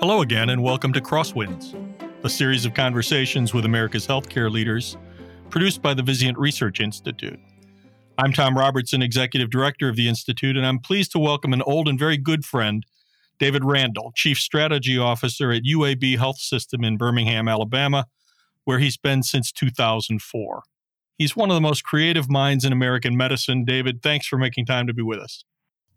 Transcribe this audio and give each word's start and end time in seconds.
Hello 0.00 0.22
again, 0.22 0.50
and 0.50 0.62
welcome 0.62 0.92
to 0.92 1.00
Crosswinds, 1.00 1.74
a 2.22 2.30
series 2.30 2.64
of 2.64 2.72
conversations 2.72 3.52
with 3.52 3.64
America's 3.64 4.06
healthcare 4.06 4.48
leaders 4.48 4.96
produced 5.50 5.82
by 5.82 5.92
the 5.92 6.02
Vizient 6.02 6.36
Research 6.36 6.78
Institute. 6.78 7.40
I'm 8.16 8.32
Tom 8.32 8.56
Robertson, 8.56 9.02
Executive 9.02 9.50
Director 9.50 9.88
of 9.88 9.96
the 9.96 10.06
Institute, 10.06 10.56
and 10.56 10.64
I'm 10.64 10.78
pleased 10.78 11.10
to 11.12 11.18
welcome 11.18 11.52
an 11.52 11.62
old 11.62 11.88
and 11.88 11.98
very 11.98 12.16
good 12.16 12.44
friend, 12.44 12.86
David 13.40 13.64
Randall, 13.64 14.12
Chief 14.14 14.38
Strategy 14.38 14.96
Officer 14.96 15.50
at 15.50 15.64
UAB 15.64 16.16
Health 16.16 16.38
System 16.38 16.84
in 16.84 16.96
Birmingham, 16.96 17.48
Alabama, 17.48 18.06
where 18.62 18.78
he's 18.78 18.96
been 18.96 19.24
since 19.24 19.50
2004. 19.50 20.62
He's 21.16 21.34
one 21.34 21.50
of 21.50 21.56
the 21.56 21.60
most 21.60 21.82
creative 21.82 22.30
minds 22.30 22.64
in 22.64 22.72
American 22.72 23.16
medicine. 23.16 23.64
David, 23.64 24.00
thanks 24.04 24.28
for 24.28 24.38
making 24.38 24.66
time 24.66 24.86
to 24.86 24.94
be 24.94 25.02
with 25.02 25.18
us. 25.18 25.42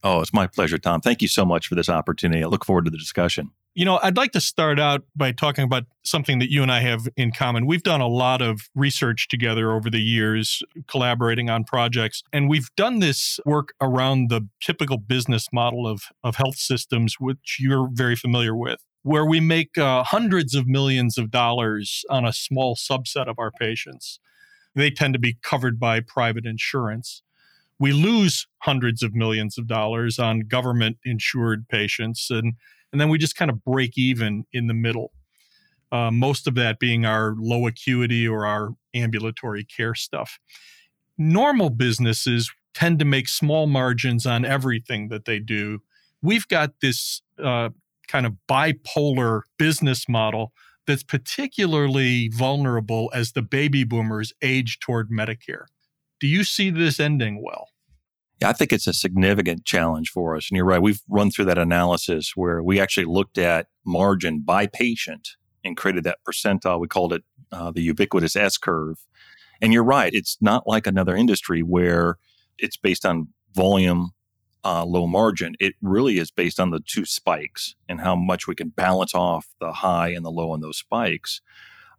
Oh, 0.03 0.21
it's 0.21 0.33
my 0.33 0.47
pleasure, 0.47 0.79
Tom. 0.79 1.01
Thank 1.01 1.21
you 1.21 1.27
so 1.27 1.45
much 1.45 1.67
for 1.67 1.75
this 1.75 1.87
opportunity. 1.87 2.43
I 2.43 2.47
look 2.47 2.65
forward 2.65 2.85
to 2.85 2.91
the 2.91 2.97
discussion. 2.97 3.51
You 3.73 3.85
know, 3.85 3.99
I'd 4.03 4.17
like 4.17 4.33
to 4.33 4.41
start 4.41 4.81
out 4.81 5.03
by 5.15 5.31
talking 5.31 5.63
about 5.63 5.85
something 6.03 6.39
that 6.39 6.51
you 6.51 6.61
and 6.61 6.69
I 6.69 6.81
have 6.81 7.07
in 7.15 7.31
common. 7.31 7.65
We've 7.65 7.83
done 7.83 8.01
a 8.01 8.07
lot 8.07 8.41
of 8.41 8.69
research 8.75 9.29
together 9.29 9.71
over 9.71 9.89
the 9.89 10.01
years, 10.01 10.61
collaborating 10.87 11.49
on 11.49 11.63
projects, 11.63 12.21
and 12.33 12.49
we've 12.49 12.69
done 12.75 12.99
this 12.99 13.39
work 13.45 13.73
around 13.79 14.29
the 14.29 14.45
typical 14.61 14.97
business 14.97 15.47
model 15.53 15.87
of, 15.87 16.03
of 16.21 16.35
health 16.35 16.57
systems, 16.57 17.15
which 17.17 17.57
you're 17.61 17.87
very 17.93 18.17
familiar 18.17 18.53
with, 18.53 18.83
where 19.03 19.25
we 19.25 19.39
make 19.39 19.77
uh, 19.77 20.03
hundreds 20.03 20.53
of 20.53 20.67
millions 20.67 21.17
of 21.17 21.31
dollars 21.31 22.03
on 22.09 22.25
a 22.25 22.33
small 22.33 22.75
subset 22.75 23.29
of 23.29 23.39
our 23.39 23.51
patients. 23.51 24.19
They 24.75 24.91
tend 24.91 25.13
to 25.13 25.19
be 25.19 25.37
covered 25.41 25.79
by 25.79 26.01
private 26.01 26.45
insurance 26.45 27.21
we 27.81 27.93
lose 27.93 28.45
hundreds 28.59 29.01
of 29.01 29.15
millions 29.15 29.57
of 29.57 29.65
dollars 29.65 30.19
on 30.19 30.41
government 30.41 30.97
insured 31.03 31.67
patients 31.67 32.29
and 32.29 32.53
and 32.91 32.99
then 32.99 33.09
we 33.09 33.17
just 33.17 33.35
kind 33.35 33.51
of 33.51 33.63
break 33.63 33.97
even 33.97 34.45
in 34.51 34.67
the 34.67 34.73
middle. 34.73 35.11
Uh, 35.91 36.09
most 36.11 36.47
of 36.47 36.55
that 36.55 36.79
being 36.79 37.05
our 37.05 37.35
low 37.37 37.67
acuity 37.67 38.27
or 38.27 38.45
our 38.45 38.69
ambulatory 38.93 39.63
care 39.63 39.93
stuff. 39.95 40.39
Normal 41.17 41.69
businesses 41.69 42.49
tend 42.73 42.99
to 42.99 43.05
make 43.05 43.27
small 43.27 43.67
margins 43.67 44.25
on 44.25 44.45
everything 44.45 45.09
that 45.09 45.25
they 45.25 45.39
do. 45.39 45.79
We've 46.21 46.47
got 46.47 46.79
this 46.81 47.21
uh, 47.43 47.69
kind 48.07 48.25
of 48.25 48.33
bipolar 48.49 49.41
business 49.57 50.07
model 50.07 50.53
that's 50.87 51.03
particularly 51.03 52.29
vulnerable 52.29 53.11
as 53.13 53.33
the 53.33 53.41
baby 53.41 53.83
boomers 53.83 54.33
age 54.41 54.79
toward 54.79 55.09
Medicare. 55.09 55.65
Do 56.19 56.27
you 56.27 56.43
see 56.43 56.69
this 56.69 56.99
ending 56.99 57.43
well? 57.43 57.70
Yeah, 58.41 58.49
I 58.49 58.53
think 58.53 58.73
it's 58.73 58.87
a 58.87 58.93
significant 58.93 59.65
challenge 59.65 60.09
for 60.09 60.35
us. 60.35 60.49
And 60.49 60.57
you're 60.57 60.65
right. 60.65 60.81
We've 60.81 61.01
run 61.07 61.29
through 61.29 61.45
that 61.45 61.59
analysis 61.59 62.31
where 62.35 62.63
we 62.63 62.79
actually 62.79 63.05
looked 63.05 63.37
at 63.37 63.67
margin 63.85 64.41
by 64.41 64.65
patient 64.65 65.29
and 65.63 65.77
created 65.77 66.03
that 66.05 66.17
percentile. 66.27 66.79
We 66.79 66.87
called 66.87 67.13
it 67.13 67.23
uh, 67.51 67.69
the 67.71 67.81
ubiquitous 67.81 68.35
S 68.35 68.57
curve. 68.57 69.05
And 69.61 69.71
you're 69.71 69.83
right. 69.83 70.11
It's 70.11 70.37
not 70.41 70.65
like 70.65 70.87
another 70.87 71.15
industry 71.15 71.61
where 71.61 72.17
it's 72.57 72.77
based 72.77 73.05
on 73.05 73.27
volume, 73.53 74.11
uh, 74.65 74.85
low 74.85 75.05
margin. 75.05 75.55
It 75.59 75.75
really 75.79 76.17
is 76.17 76.31
based 76.31 76.59
on 76.59 76.71
the 76.71 76.79
two 76.79 77.05
spikes 77.05 77.75
and 77.87 78.01
how 78.01 78.15
much 78.15 78.47
we 78.47 78.55
can 78.55 78.69
balance 78.69 79.13
off 79.13 79.49
the 79.59 79.71
high 79.71 80.09
and 80.09 80.25
the 80.25 80.31
low 80.31 80.49
on 80.49 80.61
those 80.61 80.77
spikes. 80.77 81.41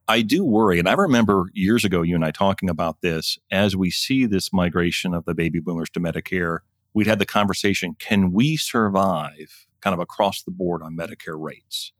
I 0.08 0.22
do 0.22 0.44
worry, 0.44 0.78
and 0.78 0.88
I 0.88 0.94
remember 0.94 1.46
years 1.54 1.84
ago 1.84 2.02
you 2.02 2.14
and 2.14 2.24
I 2.24 2.32
talking 2.32 2.68
about 2.68 3.00
this 3.02 3.38
as 3.50 3.76
we 3.76 3.90
see 3.90 4.26
this 4.26 4.52
migration 4.52 5.14
of 5.14 5.24
the 5.24 5.34
baby 5.34 5.60
boomers 5.60 5.90
to 5.90 6.00
Medicare. 6.00 6.58
We'd 6.92 7.06
had 7.06 7.18
the 7.18 7.26
conversation 7.26 7.94
can 7.98 8.32
we 8.32 8.56
survive 8.56 9.66
kind 9.80 9.94
of 9.94 10.00
across 10.00 10.42
the 10.42 10.50
board 10.50 10.82
on 10.82 10.96
Medicare 10.96 11.40
rates? 11.40 11.92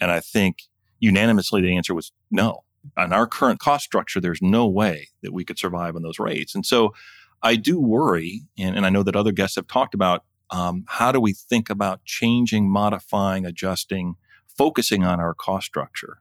And 0.00 0.10
I 0.10 0.20
think 0.20 0.62
unanimously 1.00 1.60
the 1.60 1.76
answer 1.76 1.94
was 1.94 2.12
no. 2.30 2.64
On 2.96 3.12
our 3.12 3.26
current 3.26 3.60
cost 3.60 3.84
structure, 3.84 4.20
there's 4.20 4.40
no 4.40 4.66
way 4.66 5.08
that 5.22 5.32
we 5.32 5.44
could 5.44 5.58
survive 5.58 5.96
on 5.96 6.02
those 6.02 6.18
rates. 6.18 6.54
And 6.54 6.64
so 6.64 6.94
I 7.42 7.56
do 7.56 7.78
worry, 7.78 8.42
and, 8.58 8.74
and 8.76 8.86
I 8.86 8.90
know 8.90 9.02
that 9.02 9.16
other 9.16 9.32
guests 9.32 9.56
have 9.56 9.66
talked 9.66 9.94
about 9.94 10.24
um, 10.50 10.84
how 10.88 11.12
do 11.12 11.20
we 11.20 11.34
think 11.34 11.68
about 11.68 12.04
changing, 12.04 12.70
modifying, 12.70 13.44
adjusting, 13.44 14.14
focusing 14.46 15.04
on 15.04 15.20
our 15.20 15.34
cost 15.34 15.66
structure. 15.66 16.20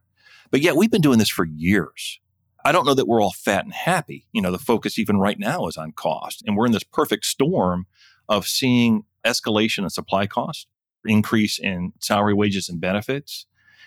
But 0.52 0.62
yet 0.62 0.75
we've 0.75 0.91
been 0.91 1.02
doing 1.02 1.19
this 1.19 1.30
for 1.30 1.46
years. 1.46 2.19
I 2.66 2.72
don't 2.72 2.85
know 2.85 2.94
that 2.94 3.08
we're 3.08 3.22
all 3.22 3.31
fat 3.31 3.63
and 3.63 3.74
happy. 3.74 4.28
You 4.34 4.41
know, 4.41 4.52
the 4.52 4.58
focus 4.58 5.00
even 5.00 5.18
right 5.18 5.40
now 5.40 5.68
is 5.68 5.78
on 5.78 5.94
cost. 5.94 6.44
And 6.46 6.58
we're 6.58 6.66
in 6.66 6.74
this 6.74 6.84
perfect 6.84 7.25
storm 7.25 7.85
of 8.28 8.46
seeing 8.46 9.06
escalation 9.25 9.84
in 9.84 9.90
supply 9.90 10.28
cost, 10.28 10.68
increase 11.06 11.59
in 11.59 11.94
salary, 12.00 12.34
wages, 12.34 12.68
and 12.68 12.81
benefits. 12.81 13.46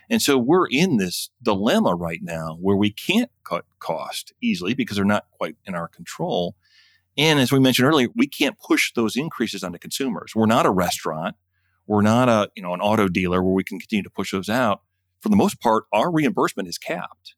And 0.08 0.20
so 0.20 0.38
we're 0.38 0.66
in 0.66 0.96
this 0.96 1.30
dilemma 1.42 1.94
right 1.94 2.20
now 2.22 2.56
where 2.60 2.76
we 2.76 2.90
can't 2.90 3.30
cut 3.44 3.64
cost 3.78 4.32
easily 4.40 4.74
because 4.74 4.96
they're 4.96 5.04
not 5.04 5.26
quite 5.30 5.56
in 5.66 5.74
our 5.74 5.88
control. 5.88 6.56
And 7.16 7.38
as 7.38 7.52
we 7.52 7.60
mentioned 7.60 7.86
earlier, 7.86 8.08
we 8.16 8.26
can't 8.26 8.58
push 8.58 8.92
those 8.94 9.16
increases 9.16 9.62
onto 9.62 9.78
consumers. 9.78 10.34
We're 10.34 10.46
not 10.46 10.66
a 10.66 10.70
restaurant. 10.70 11.36
We're 11.86 12.02
not 12.02 12.28
a, 12.28 12.50
you 12.56 12.62
know, 12.62 12.72
an 12.72 12.80
auto 12.80 13.08
dealer 13.08 13.42
where 13.42 13.52
we 13.52 13.64
can 13.64 13.78
continue 13.78 14.02
to 14.04 14.10
push 14.10 14.32
those 14.32 14.48
out 14.48 14.82
for 15.20 15.28
the 15.28 15.36
most 15.36 15.60
part, 15.60 15.84
our 15.92 16.10
reimbursement 16.10 16.68
is 16.68 16.78
capped. 16.78 17.34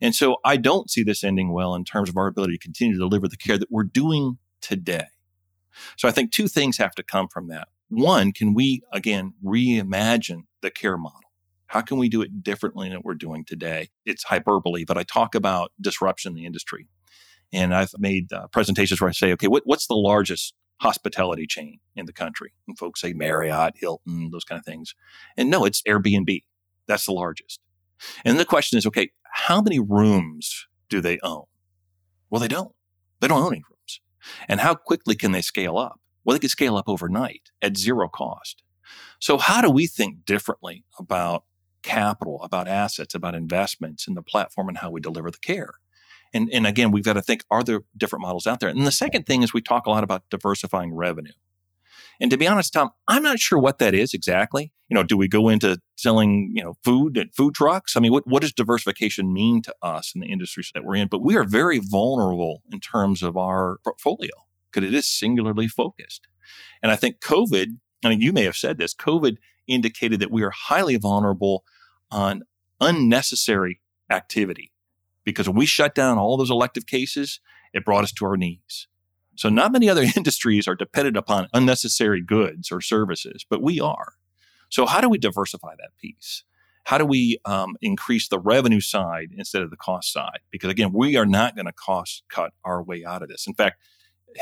And 0.00 0.14
so 0.14 0.36
I 0.44 0.56
don't 0.56 0.90
see 0.90 1.02
this 1.02 1.22
ending 1.22 1.52
well 1.52 1.74
in 1.74 1.84
terms 1.84 2.08
of 2.08 2.16
our 2.16 2.26
ability 2.26 2.54
to 2.54 2.58
continue 2.58 2.94
to 2.94 2.98
deliver 2.98 3.28
the 3.28 3.36
care 3.36 3.58
that 3.58 3.70
we're 3.70 3.84
doing 3.84 4.38
today. 4.60 5.06
So 5.96 6.08
I 6.08 6.10
think 6.10 6.32
two 6.32 6.48
things 6.48 6.78
have 6.78 6.94
to 6.96 7.02
come 7.02 7.28
from 7.28 7.48
that. 7.48 7.68
One, 7.88 8.32
can 8.32 8.54
we 8.54 8.82
again 8.92 9.34
reimagine 9.44 10.44
the 10.60 10.70
care 10.70 10.96
model? 10.96 11.20
How 11.66 11.80
can 11.80 11.98
we 11.98 12.08
do 12.08 12.20
it 12.20 12.42
differently 12.42 12.90
than 12.90 13.00
we're 13.02 13.14
doing 13.14 13.44
today? 13.44 13.90
It's 14.04 14.24
hyperbole, 14.24 14.84
but 14.84 14.98
I 14.98 15.04
talk 15.04 15.34
about 15.34 15.72
disruption 15.80 16.32
in 16.32 16.36
the 16.36 16.44
industry. 16.44 16.88
And 17.52 17.74
I've 17.74 17.92
made 17.98 18.32
uh, 18.32 18.48
presentations 18.48 19.00
where 19.00 19.08
I 19.08 19.12
say, 19.12 19.32
okay, 19.32 19.46
what, 19.46 19.62
what's 19.66 19.86
the 19.86 19.94
largest 19.94 20.54
hospitality 20.80 21.46
chain 21.46 21.78
in 21.94 22.06
the 22.06 22.12
country? 22.12 22.52
And 22.66 22.78
folks 22.78 23.00
say 23.00 23.12
Marriott, 23.12 23.74
Hilton, 23.76 24.30
those 24.32 24.44
kind 24.44 24.58
of 24.58 24.64
things. 24.64 24.94
And 25.36 25.48
no, 25.48 25.64
it's 25.64 25.82
Airbnb. 25.82 26.42
That's 26.92 27.06
the 27.06 27.12
largest. 27.12 27.58
And 28.22 28.38
the 28.38 28.44
question 28.44 28.76
is, 28.76 28.84
okay, 28.86 29.12
how 29.32 29.62
many 29.62 29.80
rooms 29.80 30.66
do 30.90 31.00
they 31.00 31.18
own? 31.22 31.44
Well, 32.28 32.38
they 32.38 32.48
don't. 32.48 32.74
They 33.20 33.28
don't 33.28 33.42
own 33.42 33.54
any 33.54 33.62
rooms. 33.70 34.00
And 34.46 34.60
how 34.60 34.74
quickly 34.74 35.14
can 35.14 35.32
they 35.32 35.40
scale 35.40 35.78
up? 35.78 35.98
Well, 36.22 36.34
they 36.34 36.40
can 36.40 36.50
scale 36.50 36.76
up 36.76 36.90
overnight 36.90 37.50
at 37.62 37.78
zero 37.78 38.10
cost. 38.10 38.62
So 39.20 39.38
how 39.38 39.62
do 39.62 39.70
we 39.70 39.86
think 39.86 40.26
differently 40.26 40.84
about 40.98 41.44
capital, 41.82 42.42
about 42.42 42.68
assets, 42.68 43.14
about 43.14 43.34
investments 43.34 44.06
in 44.06 44.12
the 44.12 44.22
platform 44.22 44.68
and 44.68 44.76
how 44.76 44.90
we 44.90 45.00
deliver 45.00 45.30
the 45.30 45.38
care? 45.38 45.72
And, 46.34 46.50
and 46.52 46.66
again, 46.66 46.90
we've 46.90 47.04
got 47.04 47.14
to 47.14 47.22
think, 47.22 47.42
are 47.50 47.62
there 47.62 47.84
different 47.96 48.22
models 48.22 48.46
out 48.46 48.60
there? 48.60 48.68
And 48.68 48.86
the 48.86 48.92
second 48.92 49.24
thing 49.24 49.42
is 49.42 49.54
we 49.54 49.62
talk 49.62 49.86
a 49.86 49.90
lot 49.90 50.04
about 50.04 50.28
diversifying 50.28 50.92
revenue. 50.94 51.32
And 52.20 52.30
to 52.30 52.36
be 52.36 52.46
honest, 52.46 52.72
Tom, 52.72 52.90
I'm 53.08 53.22
not 53.22 53.38
sure 53.38 53.58
what 53.58 53.78
that 53.78 53.94
is 53.94 54.14
exactly. 54.14 54.72
You 54.88 54.94
know, 54.94 55.02
do 55.02 55.16
we 55.16 55.28
go 55.28 55.48
into 55.48 55.78
selling, 55.96 56.52
you 56.54 56.62
know, 56.62 56.74
food 56.84 57.16
and 57.16 57.34
food 57.34 57.54
trucks? 57.54 57.96
I 57.96 58.00
mean, 58.00 58.12
what, 58.12 58.26
what 58.26 58.42
does 58.42 58.52
diversification 58.52 59.32
mean 59.32 59.62
to 59.62 59.74
us 59.82 60.12
in 60.14 60.20
the 60.20 60.30
industries 60.30 60.70
that 60.74 60.84
we're 60.84 60.96
in? 60.96 61.08
But 61.08 61.22
we 61.22 61.36
are 61.36 61.44
very 61.44 61.78
vulnerable 61.78 62.62
in 62.70 62.80
terms 62.80 63.22
of 63.22 63.36
our 63.36 63.78
portfolio 63.84 64.30
because 64.70 64.86
it 64.86 64.94
is 64.94 65.06
singularly 65.06 65.68
focused. 65.68 66.26
And 66.82 66.92
I 66.92 66.96
think 66.96 67.20
COVID, 67.20 67.78
I 68.04 68.08
mean, 68.08 68.20
you 68.20 68.32
may 68.32 68.44
have 68.44 68.56
said 68.56 68.78
this, 68.78 68.94
COVID 68.94 69.36
indicated 69.66 70.20
that 70.20 70.30
we 70.30 70.42
are 70.42 70.50
highly 70.50 70.96
vulnerable 70.96 71.64
on 72.10 72.42
unnecessary 72.80 73.80
activity 74.10 74.72
because 75.24 75.48
when 75.48 75.56
we 75.56 75.66
shut 75.66 75.94
down 75.94 76.18
all 76.18 76.36
those 76.36 76.50
elective 76.50 76.86
cases, 76.86 77.40
it 77.72 77.84
brought 77.84 78.04
us 78.04 78.12
to 78.12 78.26
our 78.26 78.36
knees. 78.36 78.88
So 79.36 79.48
not 79.48 79.72
many 79.72 79.88
other 79.88 80.04
industries 80.16 80.68
are 80.68 80.74
dependent 80.74 81.16
upon 81.16 81.48
unnecessary 81.52 82.22
goods 82.22 82.70
or 82.70 82.80
services, 82.80 83.44
but 83.48 83.62
we 83.62 83.80
are. 83.80 84.14
So 84.68 84.86
how 84.86 85.00
do 85.00 85.08
we 85.08 85.18
diversify 85.18 85.74
that 85.78 85.96
piece? 86.00 86.44
How 86.84 86.98
do 86.98 87.06
we 87.06 87.38
um, 87.44 87.76
increase 87.80 88.28
the 88.28 88.40
revenue 88.40 88.80
side 88.80 89.28
instead 89.36 89.62
of 89.62 89.70
the 89.70 89.76
cost 89.76 90.12
side? 90.12 90.40
Because 90.50 90.70
again, 90.70 90.92
we 90.92 91.16
are 91.16 91.26
not 91.26 91.54
going 91.54 91.66
to 91.66 91.72
cost 91.72 92.24
cut 92.28 92.52
our 92.64 92.82
way 92.82 93.04
out 93.04 93.22
of 93.22 93.28
this. 93.28 93.46
In 93.46 93.54
fact, 93.54 93.80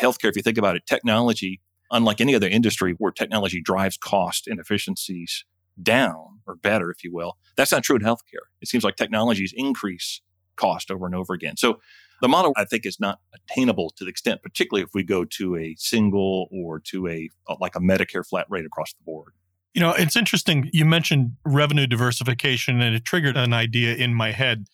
healthcare, 0.01 0.31
if 0.31 0.37
you 0.37 0.43
think 0.43 0.57
about 0.57 0.77
it, 0.77 0.87
technology, 0.87 1.61
unlike 1.91 2.21
any 2.21 2.35
other 2.35 2.49
industry 2.49 2.95
where 2.99 3.13
technology 3.13 3.61
drives 3.61 3.97
cost 3.97 4.47
and 4.47 4.59
efficiencies 4.59 5.45
down 5.83 6.41
or 6.47 6.55
better, 6.55 6.91
if 6.91 7.05
you 7.05 7.13
will, 7.13 7.37
that's 7.57 7.73
not 7.73 7.83
true 7.83 7.97
in 7.97 8.03
healthcare. 8.03 8.47
It 8.61 8.69
seems 8.69 8.85
like 8.85 8.97
technologies 8.97 9.53
increase 9.55 10.23
cost 10.57 10.91
over 10.91 11.07
and 11.07 11.15
over 11.15 11.35
again. 11.35 11.57
So 11.57 11.81
the 12.21 12.29
model, 12.29 12.53
I 12.57 12.65
think, 12.65 12.87
is 12.87 13.01
not 13.01 13.21
attainable 13.35 13.91
to 13.97 14.05
the 14.05 14.11
extent, 14.11 14.43
particularly 14.43 14.83
if 14.83 14.91
we 14.95 15.03
go 15.03 15.25
to 15.25 15.57
a 15.57 15.75
single 15.79 16.49
or 16.53 16.81
to 16.81 17.09
a 17.09 17.31
uh, 17.49 17.57
like 17.61 17.77
a 17.77 17.81
Medicare 17.81 18.27
flat 18.27 18.47
rate 18.49 18.67
across 18.67 18.93
the 18.93 19.03
board. 19.05 19.33
You 19.75 19.81
know, 19.81 19.93
it's 19.93 20.17
interesting. 20.17 20.69
You 20.73 20.85
mentioned 20.85 21.37
revenue 21.45 21.87
diversification, 21.87 22.81
and 22.81 22.95
it 22.95 23.05
triggered 23.05 23.37
an 23.37 23.53
idea 23.53 23.95
in 23.95 24.15
my 24.15 24.33
head. 24.33 24.67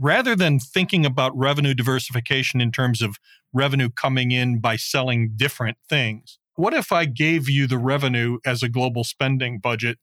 Rather 0.00 0.36
than 0.36 0.60
thinking 0.60 1.04
about 1.04 1.36
revenue 1.36 1.74
diversification 1.74 2.60
in 2.60 2.70
terms 2.70 3.02
of 3.02 3.16
revenue 3.52 3.90
coming 3.90 4.30
in 4.30 4.60
by 4.60 4.76
selling 4.76 5.32
different 5.34 5.76
things, 5.88 6.38
what 6.54 6.72
if 6.72 6.92
I 6.92 7.04
gave 7.04 7.48
you 7.48 7.66
the 7.66 7.78
revenue 7.78 8.38
as 8.44 8.62
a 8.62 8.68
global 8.68 9.04
spending 9.04 9.58
budget 9.58 9.98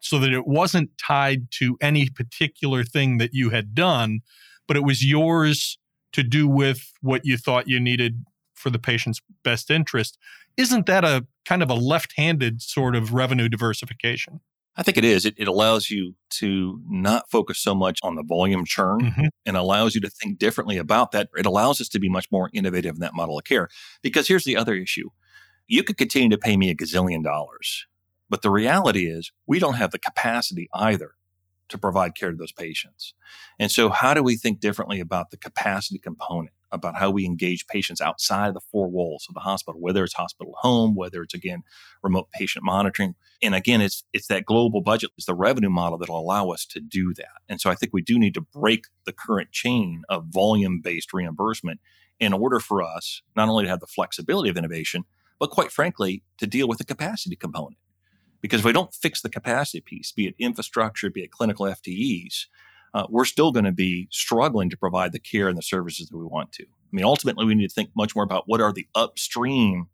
so 0.00 0.18
that 0.18 0.32
it 0.32 0.46
wasn't 0.46 0.90
tied 0.98 1.50
to 1.52 1.76
any 1.80 2.08
particular 2.08 2.84
thing 2.84 3.18
that 3.18 3.30
you 3.32 3.50
had 3.50 3.74
done, 3.74 4.20
but 4.66 4.76
it 4.76 4.84
was 4.84 5.04
yours 5.04 5.78
to 6.12 6.22
do 6.22 6.48
with 6.48 6.92
what 7.00 7.24
you 7.24 7.36
thought 7.36 7.68
you 7.68 7.80
needed 7.80 8.24
for 8.54 8.70
the 8.70 8.78
patient's 8.78 9.20
best 9.42 9.70
interest. 9.70 10.18
Isn't 10.56 10.86
that 10.86 11.04
a 11.04 11.26
kind 11.46 11.62
of 11.62 11.70
a 11.70 11.74
left 11.74 12.14
handed 12.16 12.60
sort 12.62 12.94
of 12.94 13.14
revenue 13.14 13.48
diversification? 13.48 14.40
I 14.76 14.82
think 14.82 14.96
it 14.96 15.04
is. 15.04 15.26
It, 15.26 15.34
it, 15.36 15.48
allows 15.48 15.90
you 15.90 16.14
to 16.38 16.80
not 16.88 17.28
focus 17.28 17.58
so 17.58 17.74
much 17.74 17.98
on 18.02 18.14
the 18.14 18.22
volume 18.22 18.64
churn 18.64 19.00
mm-hmm. 19.00 19.26
and 19.44 19.56
allows 19.56 19.94
you 19.94 20.00
to 20.00 20.08
think 20.08 20.38
differently 20.38 20.76
about 20.76 21.10
that. 21.12 21.28
It 21.36 21.44
allows 21.44 21.80
us 21.80 21.88
to 21.90 21.98
be 21.98 22.08
much 22.08 22.28
more 22.30 22.50
innovative 22.54 22.94
in 22.94 23.00
that 23.00 23.14
model 23.14 23.36
of 23.36 23.44
care. 23.44 23.68
Because 24.00 24.28
here's 24.28 24.44
the 24.44 24.56
other 24.56 24.74
issue 24.74 25.10
you 25.66 25.82
could 25.82 25.96
continue 25.96 26.28
to 26.30 26.38
pay 26.38 26.56
me 26.56 26.70
a 26.70 26.74
gazillion 26.74 27.22
dollars, 27.22 27.86
but 28.28 28.42
the 28.42 28.50
reality 28.50 29.06
is 29.06 29.32
we 29.46 29.58
don't 29.58 29.74
have 29.74 29.90
the 29.90 29.98
capacity 29.98 30.68
either 30.74 31.12
to 31.70 31.78
provide 31.78 32.14
care 32.14 32.30
to 32.30 32.36
those 32.36 32.52
patients. 32.52 33.14
And 33.58 33.70
so, 33.70 33.88
how 33.88 34.14
do 34.14 34.22
we 34.22 34.36
think 34.36 34.60
differently 34.60 35.00
about 35.00 35.30
the 35.30 35.36
capacity 35.36 35.98
component? 35.98 36.52
about 36.72 36.96
how 36.96 37.10
we 37.10 37.24
engage 37.24 37.66
patients 37.66 38.00
outside 38.00 38.48
of 38.48 38.54
the 38.54 38.60
four 38.60 38.88
walls 38.88 39.26
of 39.28 39.34
the 39.34 39.40
hospital, 39.40 39.80
whether 39.80 40.04
it's 40.04 40.14
hospital 40.14 40.54
home, 40.58 40.94
whether 40.94 41.22
it's 41.22 41.34
again 41.34 41.62
remote 42.02 42.30
patient 42.32 42.64
monitoring. 42.64 43.14
And 43.42 43.54
again, 43.54 43.80
it's 43.80 44.04
it's 44.12 44.28
that 44.28 44.44
global 44.44 44.80
budget, 44.80 45.10
it's 45.16 45.26
the 45.26 45.34
revenue 45.34 45.70
model 45.70 45.98
that'll 45.98 46.18
allow 46.18 46.50
us 46.50 46.64
to 46.66 46.80
do 46.80 47.12
that. 47.14 47.42
And 47.48 47.60
so 47.60 47.70
I 47.70 47.74
think 47.74 47.92
we 47.92 48.02
do 48.02 48.18
need 48.18 48.34
to 48.34 48.40
break 48.40 48.84
the 49.04 49.12
current 49.12 49.50
chain 49.50 50.02
of 50.08 50.26
volume-based 50.26 51.12
reimbursement 51.12 51.80
in 52.18 52.32
order 52.32 52.60
for 52.60 52.82
us 52.82 53.22
not 53.34 53.48
only 53.48 53.64
to 53.64 53.70
have 53.70 53.80
the 53.80 53.86
flexibility 53.86 54.50
of 54.50 54.56
innovation, 54.56 55.04
but 55.38 55.50
quite 55.50 55.72
frankly, 55.72 56.22
to 56.36 56.46
deal 56.46 56.68
with 56.68 56.78
the 56.78 56.84
capacity 56.84 57.34
component. 57.34 57.78
Because 58.40 58.60
if 58.60 58.66
we 58.66 58.72
don't 58.72 58.94
fix 58.94 59.22
the 59.22 59.28
capacity 59.28 59.80
piece, 59.80 60.12
be 60.12 60.26
it 60.26 60.34
infrastructure, 60.38 61.10
be 61.10 61.22
it 61.22 61.30
clinical 61.30 61.66
FTEs, 61.66 62.46
uh, 62.94 63.06
we're 63.08 63.24
still 63.24 63.52
going 63.52 63.64
to 63.64 63.72
be 63.72 64.08
struggling 64.10 64.70
to 64.70 64.76
provide 64.76 65.12
the 65.12 65.18
care 65.18 65.48
and 65.48 65.56
the 65.56 65.62
services 65.62 66.08
that 66.08 66.16
we 66.16 66.24
want 66.24 66.52
to. 66.52 66.64
I 66.64 66.92
mean, 66.92 67.04
ultimately, 67.04 67.44
we 67.46 67.54
need 67.54 67.68
to 67.68 67.74
think 67.74 67.90
much 67.94 68.14
more 68.14 68.24
about 68.24 68.44
what 68.46 68.60
are 68.60 68.72
the 68.72 68.88
upstream 68.94 69.86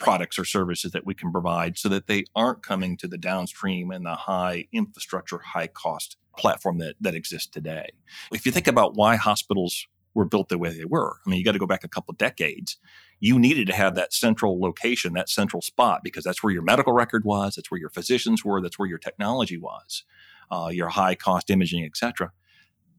products 0.00 0.38
or 0.38 0.44
services 0.44 0.92
that 0.92 1.06
we 1.06 1.14
can 1.14 1.30
provide 1.30 1.78
so 1.78 1.88
that 1.88 2.06
they 2.06 2.24
aren't 2.34 2.62
coming 2.62 2.96
to 2.96 3.06
the 3.06 3.18
downstream 3.18 3.90
and 3.90 4.04
the 4.04 4.14
high 4.14 4.66
infrastructure, 4.72 5.38
high 5.38 5.66
cost 5.66 6.16
platform 6.36 6.78
that, 6.78 6.96
that 7.00 7.14
exists 7.14 7.48
today. 7.48 7.90
If 8.32 8.46
you 8.46 8.52
think 8.52 8.66
about 8.66 8.96
why 8.96 9.16
hospitals 9.16 9.86
were 10.14 10.24
built 10.24 10.48
the 10.48 10.58
way 10.58 10.70
they 10.70 10.86
were, 10.86 11.16
I 11.24 11.30
mean, 11.30 11.38
you 11.38 11.44
got 11.44 11.52
to 11.52 11.58
go 11.58 11.66
back 11.66 11.84
a 11.84 11.88
couple 11.88 12.14
decades. 12.14 12.78
You 13.20 13.38
needed 13.38 13.66
to 13.66 13.74
have 13.74 13.94
that 13.94 14.12
central 14.12 14.60
location, 14.60 15.12
that 15.12 15.28
central 15.28 15.62
spot, 15.62 16.00
because 16.02 16.24
that's 16.24 16.42
where 16.42 16.52
your 16.52 16.62
medical 16.62 16.92
record 16.92 17.24
was, 17.24 17.54
that's 17.54 17.70
where 17.70 17.80
your 17.80 17.90
physicians 17.90 18.44
were, 18.44 18.60
that's 18.60 18.78
where 18.78 18.88
your 18.88 18.98
technology 18.98 19.58
was 19.58 20.04
uh, 20.50 20.68
your 20.72 20.88
high 20.88 21.14
cost 21.14 21.50
imaging, 21.50 21.84
etc. 21.84 22.32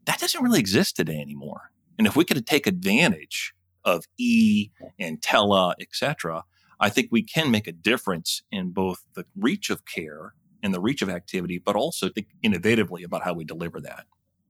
That 0.05 0.19
doesn't 0.19 0.41
really 0.41 0.59
exist 0.59 0.95
today 0.95 1.19
anymore. 1.19 1.71
And 1.97 2.07
if 2.07 2.15
we 2.15 2.25
could 2.25 2.45
take 2.45 2.65
advantage 2.65 3.53
of 3.83 4.05
e 4.17 4.69
and 4.99 5.21
tele, 5.21 5.73
etc., 5.79 6.43
I 6.79 6.89
think 6.89 7.09
we 7.11 7.21
can 7.21 7.51
make 7.51 7.67
a 7.67 7.71
difference 7.71 8.41
in 8.51 8.71
both 8.71 9.05
the 9.13 9.25
reach 9.35 9.69
of 9.69 9.85
care 9.85 10.33
and 10.63 10.73
the 10.73 10.81
reach 10.81 11.01
of 11.01 11.09
activity, 11.09 11.59
but 11.59 11.75
also 11.75 12.09
think 12.09 12.27
innovatively 12.43 13.03
about 13.03 13.23
how 13.23 13.33
we 13.33 13.43
deliver 13.43 13.79
that. 13.81 14.05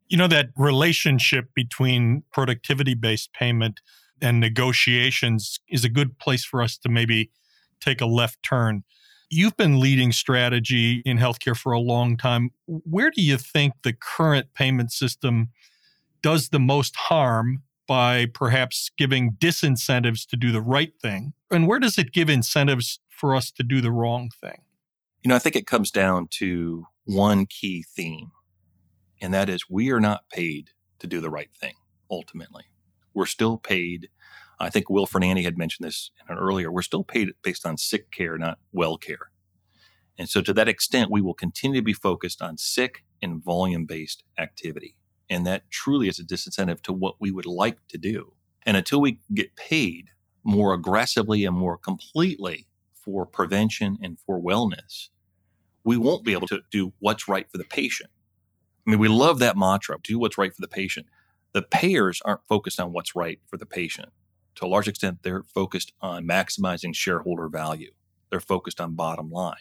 You 0.07 0.17
know, 0.17 0.27
that 0.27 0.49
relationship 0.57 1.49
between 1.55 2.23
productivity 2.31 2.93
based 2.93 3.33
payment 3.33 3.81
and 4.21 4.39
negotiations 4.39 5.59
is 5.67 5.83
a 5.83 5.89
good 5.89 6.17
place 6.19 6.43
for 6.43 6.61
us 6.61 6.77
to 6.79 6.89
maybe 6.89 7.31
take 7.79 8.01
a 8.01 8.05
left 8.05 8.41
turn. 8.43 8.83
You've 9.29 9.57
been 9.57 9.79
leading 9.79 10.11
strategy 10.11 11.01
in 11.05 11.17
healthcare 11.17 11.55
for 11.55 11.71
a 11.71 11.79
long 11.79 12.17
time. 12.17 12.51
Where 12.67 13.09
do 13.09 13.21
you 13.21 13.37
think 13.37 13.73
the 13.83 13.93
current 13.93 14.53
payment 14.53 14.91
system 14.91 15.49
does 16.21 16.49
the 16.49 16.59
most 16.59 16.95
harm 16.95 17.63
by 17.87 18.25
perhaps 18.25 18.91
giving 18.97 19.33
disincentives 19.33 20.25
to 20.27 20.37
do 20.37 20.51
the 20.51 20.61
right 20.61 20.93
thing? 21.01 21.33
And 21.49 21.67
where 21.67 21.79
does 21.79 21.97
it 21.97 22.11
give 22.11 22.29
incentives 22.29 22.99
for 23.09 23.35
us 23.35 23.51
to 23.51 23.63
do 23.63 23.81
the 23.81 23.91
wrong 23.91 24.29
thing? 24.41 24.61
You 25.23 25.29
know, 25.29 25.35
I 25.35 25.39
think 25.39 25.55
it 25.55 25.67
comes 25.67 25.91
down 25.91 26.27
to 26.31 26.85
one 27.05 27.45
key 27.45 27.83
theme, 27.83 28.31
and 29.21 29.33
that 29.33 29.49
is 29.49 29.69
we 29.69 29.91
are 29.91 29.99
not 29.99 30.29
paid 30.29 30.69
to 30.99 31.07
do 31.07 31.19
the 31.19 31.29
right 31.29 31.49
thing 31.53 31.75
ultimately. 32.09 32.70
We're 33.13 33.25
still 33.25 33.57
paid 33.57 34.09
I 34.61 34.69
think 34.69 34.89
Will 34.89 35.07
Ferniany 35.07 35.43
had 35.43 35.57
mentioned 35.57 35.87
this 35.87 36.11
earlier. 36.29 36.71
We're 36.71 36.83
still 36.83 37.03
paid 37.03 37.29
based 37.41 37.65
on 37.65 37.77
sick 37.77 38.11
care, 38.11 38.37
not 38.37 38.59
well 38.71 38.97
care. 38.97 39.31
And 40.17 40.29
so, 40.29 40.41
to 40.41 40.53
that 40.53 40.67
extent, 40.67 41.09
we 41.09 41.21
will 41.21 41.33
continue 41.33 41.81
to 41.81 41.83
be 41.83 41.93
focused 41.93 42.41
on 42.41 42.57
sick 42.57 43.03
and 43.21 43.43
volume 43.43 43.85
based 43.85 44.23
activity. 44.37 44.95
And 45.29 45.47
that 45.47 45.69
truly 45.71 46.07
is 46.07 46.19
a 46.19 46.23
disincentive 46.23 46.81
to 46.81 46.93
what 46.93 47.15
we 47.19 47.31
would 47.31 47.45
like 47.45 47.79
to 47.87 47.97
do. 47.97 48.33
And 48.63 48.77
until 48.77 49.01
we 49.01 49.19
get 49.33 49.55
paid 49.55 50.09
more 50.43 50.73
aggressively 50.73 51.45
and 51.45 51.55
more 51.55 51.77
completely 51.77 52.67
for 52.93 53.25
prevention 53.25 53.97
and 54.01 54.19
for 54.19 54.39
wellness, 54.39 55.09
we 55.83 55.97
won't 55.97 56.23
be 56.23 56.33
able 56.33 56.47
to 56.47 56.61
do 56.69 56.93
what's 56.99 57.27
right 57.27 57.49
for 57.49 57.57
the 57.57 57.63
patient. 57.63 58.11
I 58.85 58.91
mean, 58.91 58.99
we 58.99 59.07
love 59.07 59.39
that 59.39 59.57
mantra 59.57 59.97
do 60.03 60.19
what's 60.19 60.37
right 60.37 60.53
for 60.53 60.61
the 60.61 60.67
patient. 60.67 61.07
The 61.53 61.61
payers 61.61 62.21
aren't 62.23 62.45
focused 62.47 62.79
on 62.79 62.93
what's 62.93 63.15
right 63.15 63.39
for 63.47 63.57
the 63.57 63.65
patient 63.65 64.09
to 64.55 64.65
a 64.65 64.67
large 64.67 64.87
extent, 64.87 65.19
they're 65.23 65.43
focused 65.43 65.93
on 66.01 66.27
maximizing 66.27 66.95
shareholder 66.95 67.47
value. 67.47 67.91
They're 68.29 68.39
focused 68.39 68.79
on 68.79 68.95
bottom 68.95 69.29
line, 69.29 69.55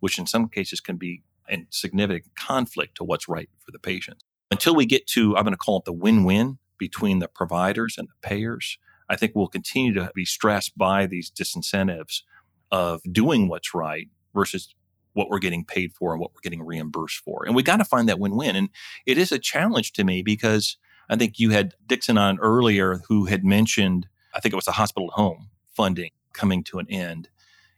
which 0.00 0.18
in 0.18 0.26
some 0.26 0.48
cases 0.48 0.80
can 0.80 0.96
be 0.96 1.22
in 1.48 1.66
significant 1.70 2.34
conflict 2.34 2.96
to 2.96 3.04
what's 3.04 3.28
right 3.28 3.48
for 3.64 3.70
the 3.70 3.78
patient. 3.78 4.22
Until 4.50 4.74
we 4.74 4.86
get 4.86 5.06
to, 5.08 5.36
I'm 5.36 5.44
going 5.44 5.52
to 5.52 5.58
call 5.58 5.78
it 5.78 5.84
the 5.84 5.92
win 5.92 6.24
win 6.24 6.58
between 6.78 7.18
the 7.20 7.28
providers 7.28 7.96
and 7.98 8.08
the 8.08 8.28
payers, 8.28 8.78
I 9.08 9.16
think 9.16 9.32
we'll 9.34 9.46
continue 9.46 9.92
to 9.94 10.10
be 10.14 10.24
stressed 10.24 10.76
by 10.76 11.06
these 11.06 11.30
disincentives 11.30 12.22
of 12.70 13.00
doing 13.10 13.48
what's 13.48 13.74
right 13.74 14.08
versus 14.34 14.74
what 15.12 15.30
we're 15.30 15.38
getting 15.38 15.64
paid 15.64 15.92
for 15.92 16.12
and 16.12 16.20
what 16.20 16.32
we're 16.34 16.42
getting 16.42 16.64
reimbursed 16.64 17.18
for. 17.18 17.44
And 17.46 17.54
we 17.54 17.62
got 17.62 17.76
to 17.76 17.84
find 17.84 18.08
that 18.08 18.18
win 18.18 18.36
win. 18.36 18.56
And 18.56 18.68
it 19.06 19.16
is 19.16 19.32
a 19.32 19.38
challenge 19.38 19.92
to 19.92 20.04
me 20.04 20.22
because 20.22 20.76
I 21.08 21.16
think 21.16 21.38
you 21.38 21.50
had 21.50 21.74
Dixon 21.86 22.18
on 22.18 22.38
earlier 22.40 23.02
who 23.08 23.26
had 23.26 23.44
mentioned 23.44 24.08
I 24.34 24.40
think 24.40 24.52
it 24.52 24.56
was 24.56 24.66
the 24.66 24.72
hospital 24.72 25.08
at 25.10 25.14
home 25.14 25.48
funding 25.74 26.10
coming 26.32 26.62
to 26.64 26.78
an 26.78 26.86
end. 26.90 27.28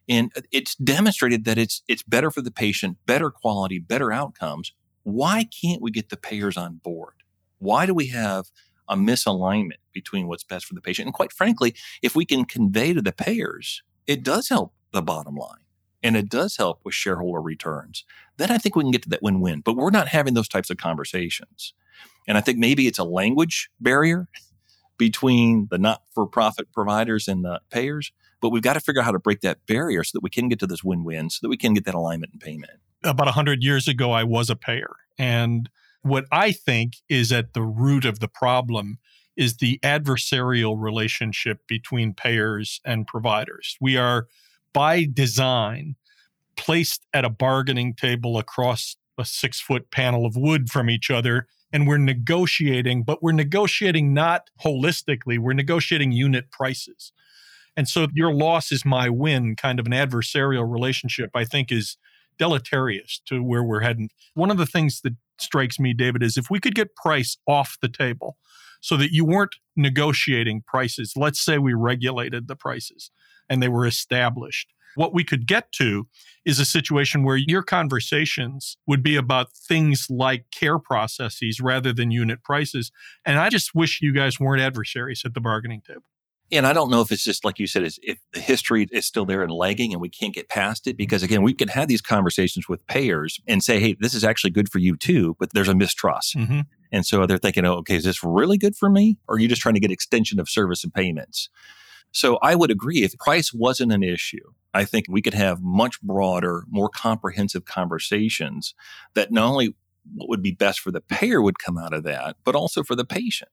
And 0.09 0.33
it's 0.51 0.75
demonstrated 0.75 1.45
that 1.45 1.59
it's 1.59 1.83
it's 1.87 2.03
better 2.03 2.31
for 2.31 2.41
the 2.41 2.51
patient, 2.51 2.97
better 3.07 3.31
quality, 3.31 3.79
better 3.79 4.11
outcomes. 4.11 4.73
Why 5.05 5.45
can't 5.45 5.83
we 5.83 5.91
get 5.91 6.09
the 6.09 6.17
payers 6.17 6.57
on 6.57 6.77
board? 6.77 7.15
Why 7.59 7.87
do 7.87 7.95
we 7.95 8.09
have 8.09 8.47
a 8.89 8.97
misalignment 8.97 9.81
between 9.93 10.27
what's 10.27 10.45
best 10.45 10.65
for 10.65 10.75
the 10.75 10.81
patient? 10.81 11.07
And 11.07 11.15
quite 11.15 11.33
frankly, 11.33 11.75
if 12.03 12.17
we 12.17 12.25
can 12.25 12.45
convey 12.45 12.93
to 12.93 13.03
the 13.03 13.13
payers, 13.13 13.83
it 14.07 14.23
does 14.23 14.49
help 14.49 14.73
the 14.93 15.03
bottom 15.03 15.37
line 15.37 15.65
and 16.03 16.17
it 16.17 16.29
does 16.31 16.57
help 16.57 16.81
with 16.85 16.95
shareholder 16.95 17.41
returns. 17.41 18.05
Then 18.39 18.51
I 18.51 18.59
think 18.59 18.77
we 18.77 18.85
can 18.85 18.91
get 18.91 19.03
to 19.03 19.09
that 19.11 19.23
win-win. 19.23 19.61
But 19.61 19.77
we're 19.77 19.91
not 19.91 20.09
having 20.09 20.35
those 20.35 20.49
types 20.49 20.71
of 20.71 20.79
conversations. 20.79 21.75
And 22.29 22.37
I 22.37 22.43
think 22.43 22.59
maybe 22.59 22.87
it's 22.87 22.99
a 22.99 23.05
language 23.05 23.71
barrier 23.81 24.29
between 24.99 25.67
the 25.71 25.79
not 25.79 26.03
for 26.15 26.27
profit 26.27 26.71
providers 26.73 27.27
and 27.27 27.45
the 27.45 27.61
payers. 27.71 28.13
But 28.41 28.51
we've 28.51 28.63
got 28.63 28.75
to 28.75 28.81
figure 28.81 29.01
out 29.01 29.07
how 29.07 29.13
to 29.13 29.19
break 29.19 29.41
that 29.41 29.67
barrier 29.67 30.05
so 30.05 30.11
that 30.15 30.23
we 30.23 30.31
can 30.31 30.49
get 30.49 30.61
to 30.61 30.67
this 30.67 30.85
win 30.85 31.03
win, 31.03 31.31
so 31.31 31.41
that 31.43 31.49
we 31.49 31.57
can 31.57 31.75
get 31.75 31.85
that 31.87 31.95
alignment 31.95 32.33
and 32.33 32.41
payment. 32.41 32.75
About 33.03 33.27
100 33.27 33.65
years 33.65 33.89
ago, 33.89 34.13
I 34.13 34.23
was 34.23 34.51
a 34.51 34.55
payer. 34.55 34.95
And 35.19 35.69
what 36.03 36.27
I 36.31 36.53
think 36.53 36.95
is 37.09 37.33
at 37.33 37.55
the 37.55 37.63
root 37.63 38.05
of 38.05 38.21
the 38.21 38.29
problem 38.29 38.99
is 39.37 39.57
the 39.57 39.81
adversarial 39.83 40.77
relationship 40.79 41.61
between 41.67 42.13
payers 42.13 42.81
and 42.85 43.07
providers. 43.07 43.77
We 43.81 43.97
are, 43.97 44.27
by 44.73 45.07
design, 45.13 45.97
placed 46.57 47.07
at 47.15 47.25
a 47.25 47.31
bargaining 47.31 47.95
table 47.95 48.37
across 48.39 48.97
a 49.17 49.25
six 49.25 49.61
foot 49.61 49.91
panel 49.91 50.27
of 50.27 50.37
wood 50.37 50.71
from 50.71 50.91
each 50.91 51.11
other 51.11 51.47
and 51.73 51.87
we're 51.87 51.99
negotiating, 51.99 53.03
but 53.03 53.23
we're 53.23 53.33
negotiating 53.33 54.15
not 54.15 54.51
holistically, 54.65 55.39
we're 55.39 55.53
negotiating 55.53 56.13
unit 56.13 56.51
prices. 56.51 57.13
And 57.77 57.89
so 57.89 58.09
your 58.13 58.33
loss 58.33 58.73
is 58.73 58.85
my 58.85 59.09
win 59.09 59.55
kind 59.55 59.79
of 59.79 59.87
an 59.87 59.93
adversarial 59.93 60.71
relationship, 60.71 61.31
I 61.35 61.45
think 61.45 61.71
is 61.71 61.97
deleterious 62.39 63.21
to 63.27 63.43
where 63.43 63.63
we're 63.63 63.81
heading. 63.81 64.11
One 64.35 64.51
of 64.51 64.57
the 64.57 64.67
things 64.67 65.01
that 65.03 65.15
strikes 65.39 65.79
me, 65.79 65.95
David, 65.95 66.23
is 66.23 66.37
if 66.37 66.51
we 66.51 66.61
could 66.61 66.75
get 66.75 66.97
price 66.97 67.37
off 67.47 67.77
the 67.81 67.89
table 67.89 68.37
so 68.81 68.97
that 68.97 69.13
you 69.13 69.25
weren't 69.25 69.57
negotiating 69.77 70.63
prices, 70.67 71.13
let's 71.17 71.41
say 71.41 71.59
we 71.59 71.75
regulated 71.75 72.49
the 72.49 72.57
prices 72.57 73.11
and 73.49 73.63
they 73.63 73.69
were 73.69 73.87
established 73.87 74.73
what 74.95 75.15
we 75.15 75.25
could 75.25 75.47
get 75.47 75.73
to 75.73 76.07
is 76.45 76.59
a 76.59 76.65
situation 76.65 77.25
where 77.25 77.37
your 77.37 77.63
conversations 77.63 78.77
would 78.87 79.03
be 79.03 79.17
about 79.17 79.53
things 79.53 80.07
like 80.09 80.47
care 80.51 80.79
processes 80.79 81.61
rather 81.61 81.93
than 81.93 82.11
unit 82.11 82.43
prices. 82.43 82.91
And 83.25 83.39
I 83.39 83.51
just 83.51 83.75
wish 83.75 84.01
you 84.01 84.13
guys 84.13 84.41
weren't 84.41 84.63
adversaries 84.63 85.23
at 85.25 85.35
the 85.35 85.41
bargaining 85.41 85.83
table. 85.83 86.05
And 86.51 86.67
I 86.67 86.73
don't 86.73 86.91
know 86.91 87.03
if 87.03 87.13
it's 87.13 87.25
just 87.25 87.45
like 87.45 87.59
you 87.59 87.67
said, 87.67 87.83
is 87.83 87.99
if 88.03 88.19
the 88.33 88.41
history 88.41 88.87
is 88.91 89.05
still 89.05 89.27
there 89.27 89.43
and 89.43 89.53
lagging 89.53 89.93
and 89.93 90.01
we 90.01 90.09
can't 90.09 90.35
get 90.35 90.49
past 90.49 90.87
it. 90.87 90.97
Because 90.97 91.23
again, 91.23 91.43
we 91.43 91.53
can 91.53 91.69
have 91.69 91.89
these 91.89 92.01
conversations 92.01 92.69
with 92.69 92.87
payers 92.87 93.39
and 93.47 93.63
say, 93.63 93.79
hey, 93.79 93.97
this 94.01 94.15
is 94.15 94.25
actually 94.25 94.51
good 94.51 94.71
for 94.71 94.79
you 94.79 94.97
too, 94.97 95.37
but 95.39 95.53
there's 95.53 95.69
a 95.69 95.75
mistrust. 95.75 96.37
Mm-hmm. 96.37 96.61
And 96.91 97.05
so 97.05 97.27
they're 97.27 97.37
thinking, 97.37 97.67
oh, 97.67 97.75
okay, 97.75 97.97
is 97.97 98.05
this 98.05 98.25
really 98.25 98.57
good 98.57 98.77
for 98.77 98.89
me? 98.89 99.19
Or 99.29 99.35
are 99.35 99.39
you 99.39 99.49
just 99.49 99.61
trying 99.61 99.75
to 99.75 99.81
get 99.81 99.91
extension 99.91 100.41
of 100.41 100.49
service 100.49 100.83
and 100.85 100.95
payments? 100.95 101.51
So 102.13 102.39
I 102.43 102.55
would 102.55 102.71
agree 102.71 103.03
if 103.03 103.17
price 103.19 103.53
wasn't 103.53 103.93
an 103.93 104.03
issue, 104.03 104.53
I 104.75 104.85
think 104.85 105.07
we 105.09 105.23
could 105.23 105.35
have 105.35 105.61
much 105.63 106.01
broader, 106.03 106.65
more 106.69 106.89
comprehensive 106.89 107.65
conversations 107.65 108.75
that 109.15 109.31
not 109.31 109.49
only 109.49 109.75
what 110.15 110.29
would 110.29 110.43
be 110.43 110.53
best 110.53 110.81
for 110.81 110.91
the 110.91 111.01
payer 111.01 111.43
would 111.43 111.59
come 111.59 111.79
out 111.79 111.93
of 111.93 112.05
that, 112.05 112.37
but 112.45 112.55
also 112.55 112.83
for 112.83 112.95
the 112.95 113.05
patient. 113.05 113.51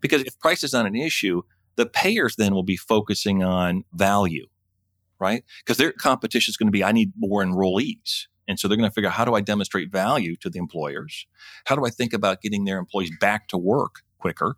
Because 0.00 0.22
if 0.22 0.38
price 0.38 0.62
is 0.62 0.72
not 0.72 0.86
an 0.86 0.96
issue, 0.96 1.42
the 1.76 1.86
payers 1.86 2.36
then 2.36 2.54
will 2.54 2.62
be 2.62 2.76
focusing 2.76 3.42
on 3.42 3.84
value, 3.92 4.46
right? 5.18 5.44
Because 5.64 5.78
their 5.78 5.92
competition 5.92 6.50
is 6.50 6.56
going 6.56 6.68
to 6.68 6.72
be, 6.72 6.84
I 6.84 6.92
need 6.92 7.12
more 7.16 7.42
enrollees. 7.42 8.26
And 8.48 8.58
so 8.58 8.66
they're 8.66 8.76
going 8.76 8.90
to 8.90 8.94
figure 8.94 9.08
out 9.08 9.14
how 9.14 9.24
do 9.24 9.34
I 9.34 9.40
demonstrate 9.40 9.90
value 9.90 10.36
to 10.36 10.50
the 10.50 10.58
employers? 10.58 11.26
How 11.66 11.76
do 11.76 11.86
I 11.86 11.90
think 11.90 12.12
about 12.12 12.42
getting 12.42 12.64
their 12.64 12.78
employees 12.78 13.12
back 13.20 13.48
to 13.48 13.58
work 13.58 14.02
quicker? 14.18 14.56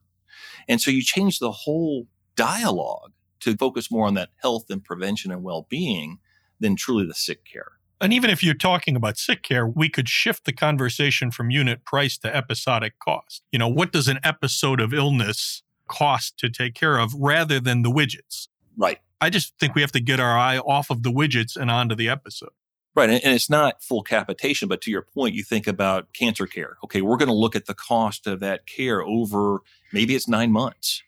And 0.67 0.81
so 0.81 0.91
you 0.91 1.03
change 1.03 1.39
the 1.39 1.53
whole 1.53 2.07
dialogue 2.35 3.13
to 3.45 3.57
focus 3.57 3.91
more 3.91 4.07
on 4.07 4.15
that 4.15 4.31
health 4.43 4.71
and 4.71 4.83
prevention 4.83 5.31
and 5.31 5.43
well 5.43 5.67
being 5.69 6.19
than 6.61 6.77
truly 6.77 7.07
the 7.07 7.15
sick 7.15 7.45
care. 7.45 7.73
And 8.01 8.13
even 8.13 8.29
if 8.29 8.43
you're 8.43 8.55
talking 8.55 8.97
about 8.97 9.17
sick 9.17 9.43
care, 9.43 9.67
we 9.67 9.89
could 9.89 10.09
shift 10.09 10.45
the 10.45 10.53
conversation 10.53 11.31
from 11.31 11.51
unit 11.51 11.85
price 11.85 12.19
to 12.19 12.35
episodic 12.35 12.99
cost. 12.99 13.43
You 13.53 13.59
know, 13.59 13.69
what 13.69 13.93
does 13.93 14.09
an 14.09 14.19
episode 14.25 14.81
of 14.81 14.93
illness 14.93 15.63
cost 15.89 16.39
to 16.39 16.51
take 16.51 16.75
care 16.75 16.99
of 16.99 17.15
rather 17.15 17.61
than 17.61 17.83
the 17.83 17.91
widgets? 17.91 18.49
Right. 18.77 18.99
I 19.21 19.31
just 19.31 19.59
think 19.59 19.75
we 19.75 19.81
have 19.81 19.93
to 19.93 20.01
get 20.01 20.21
our 20.21 20.37
eye 20.37 20.59
off 20.59 20.91
of 20.91 21.03
the 21.03 21.11
widgets 21.11 21.57
and 21.57 21.71
onto 21.71 21.95
the 21.95 22.09
episode. 22.09 22.51
Right. 22.95 23.11
And, 23.11 23.35
it's 23.35 23.51
not 23.51 23.83
full 23.83 24.03
capitation, 24.03 24.69
but 24.69 24.81
to 24.83 24.91
your 24.91 25.03
point, 25.03 25.35
you 25.35 25.43
think 25.43 25.67
about 25.67 26.13
cancer 26.13 26.47
care. 26.47 26.77
Okay, 26.85 27.01
we're 27.01 27.17
going 27.17 27.29
to 27.29 27.35
look 27.35 27.57
at 27.57 27.67
the 27.67 27.75
cost 27.75 28.27
of 28.27 28.41
that 28.41 28.67
care 28.67 29.03
over 29.03 29.61
maybe 29.93 30.15
it's 30.15 30.29
nine 30.29 30.53
months, 30.53 31.03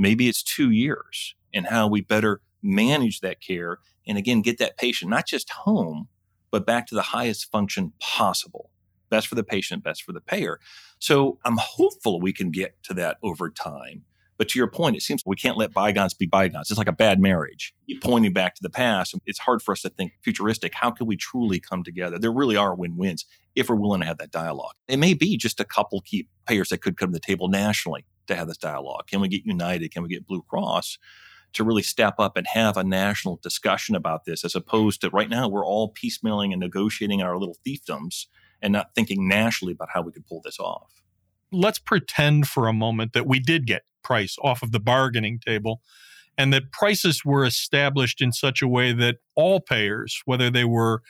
maybe 0.00 0.28
it's 0.28 0.42
two 0.42 0.70
years, 0.70 1.34
and 1.54 1.66
how 1.66 1.86
we 1.86 2.00
better 2.00 2.40
manage 2.62 3.20
that 3.20 3.40
care. 3.40 3.78
And 4.06 4.16
again, 4.16 4.40
get 4.40 4.58
that 4.58 4.78
patient 4.78 5.10
not 5.10 5.26
just 5.26 5.50
home, 5.50 6.08
but 6.50 6.66
back 6.66 6.86
to 6.88 6.94
the 6.94 7.02
highest 7.02 7.50
function 7.50 7.92
possible. 8.00 8.70
Best 9.10 9.26
for 9.26 9.34
the 9.34 9.44
patient, 9.44 9.84
best 9.84 10.02
for 10.02 10.12
the 10.12 10.20
payer. 10.20 10.58
So 10.98 11.38
I'm 11.44 11.58
hopeful 11.58 12.20
we 12.20 12.32
can 12.32 12.50
get 12.50 12.82
to 12.84 12.94
that 12.94 13.18
over 13.22 13.50
time. 13.50 14.04
But 14.38 14.48
to 14.50 14.58
your 14.58 14.70
point, 14.70 14.96
it 14.96 15.02
seems 15.02 15.22
we 15.26 15.36
can't 15.36 15.58
let 15.58 15.74
bygones 15.74 16.14
be 16.14 16.24
bygones. 16.24 16.70
It's 16.70 16.78
like 16.78 16.88
a 16.88 16.92
bad 16.92 17.20
marriage. 17.20 17.74
You're 17.84 18.00
pointing 18.00 18.32
back 18.32 18.54
to 18.54 18.62
the 18.62 18.70
past. 18.70 19.14
It's 19.26 19.38
hard 19.38 19.60
for 19.60 19.72
us 19.72 19.82
to 19.82 19.90
think 19.90 20.12
futuristic. 20.22 20.72
How 20.74 20.90
can 20.90 21.06
we 21.06 21.16
truly 21.16 21.60
come 21.60 21.84
together? 21.84 22.18
There 22.18 22.32
really 22.32 22.56
are 22.56 22.74
win 22.74 22.96
wins 22.96 23.26
if 23.54 23.68
we're 23.68 23.76
willing 23.76 24.00
to 24.00 24.06
have 24.06 24.16
that 24.16 24.30
dialogue. 24.30 24.76
It 24.88 24.98
may 24.98 25.12
be 25.12 25.36
just 25.36 25.60
a 25.60 25.64
couple 25.64 26.00
key 26.00 26.26
payers 26.46 26.70
that 26.70 26.80
could 26.80 26.96
come 26.96 27.10
to 27.10 27.12
the 27.12 27.20
table 27.20 27.48
nationally 27.48 28.06
to 28.26 28.34
have 28.36 28.48
this 28.48 28.56
dialogue. 28.56 29.06
Can 29.06 29.20
we 29.20 29.28
get 29.28 29.44
United? 29.44 29.90
Can 29.92 30.02
we 30.02 30.08
get 30.08 30.26
Blue 30.26 30.42
Cross? 30.42 30.98
to 31.52 31.64
really 31.64 31.82
step 31.82 32.14
up 32.18 32.36
and 32.36 32.46
have 32.46 32.76
a 32.76 32.84
national 32.84 33.40
discussion 33.42 33.94
about 33.96 34.24
this, 34.24 34.44
as 34.44 34.54
opposed 34.54 35.00
to 35.00 35.10
right 35.10 35.28
now, 35.28 35.48
we're 35.48 35.66
all 35.66 35.92
piecemealing 35.92 36.52
and 36.52 36.60
negotiating 36.60 37.22
our 37.22 37.36
little 37.36 37.56
fiefdoms 37.66 38.26
and 38.62 38.72
not 38.72 38.94
thinking 38.94 39.26
nationally 39.26 39.72
about 39.72 39.88
how 39.92 40.02
we 40.02 40.12
could 40.12 40.26
pull 40.26 40.40
this 40.44 40.58
off. 40.58 41.02
Let's 41.52 41.78
pretend 41.78 42.46
for 42.46 42.68
a 42.68 42.72
moment 42.72 43.12
that 43.14 43.26
we 43.26 43.40
did 43.40 43.66
get 43.66 43.82
price 44.02 44.36
off 44.42 44.62
of 44.62 44.72
the 44.72 44.80
bargaining 44.80 45.40
table 45.40 45.82
and 46.38 46.52
that 46.52 46.72
prices 46.72 47.24
were 47.24 47.44
established 47.44 48.22
in 48.22 48.32
such 48.32 48.62
a 48.62 48.68
way 48.68 48.92
that 48.92 49.16
all 49.34 49.60
payers, 49.60 50.22
whether 50.24 50.50
they 50.50 50.64
were 50.64 51.02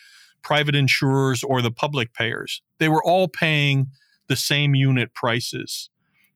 private 0.42 0.74
insurers 0.74 1.44
or 1.44 1.60
the 1.60 1.70
public 1.70 2.14
payers, 2.14 2.62
they 2.78 2.88
were 2.88 3.04
all 3.04 3.28
paying 3.28 3.88
the 4.28 4.36
same 4.36 4.74
unit 4.74 5.14
prices. 5.14 5.90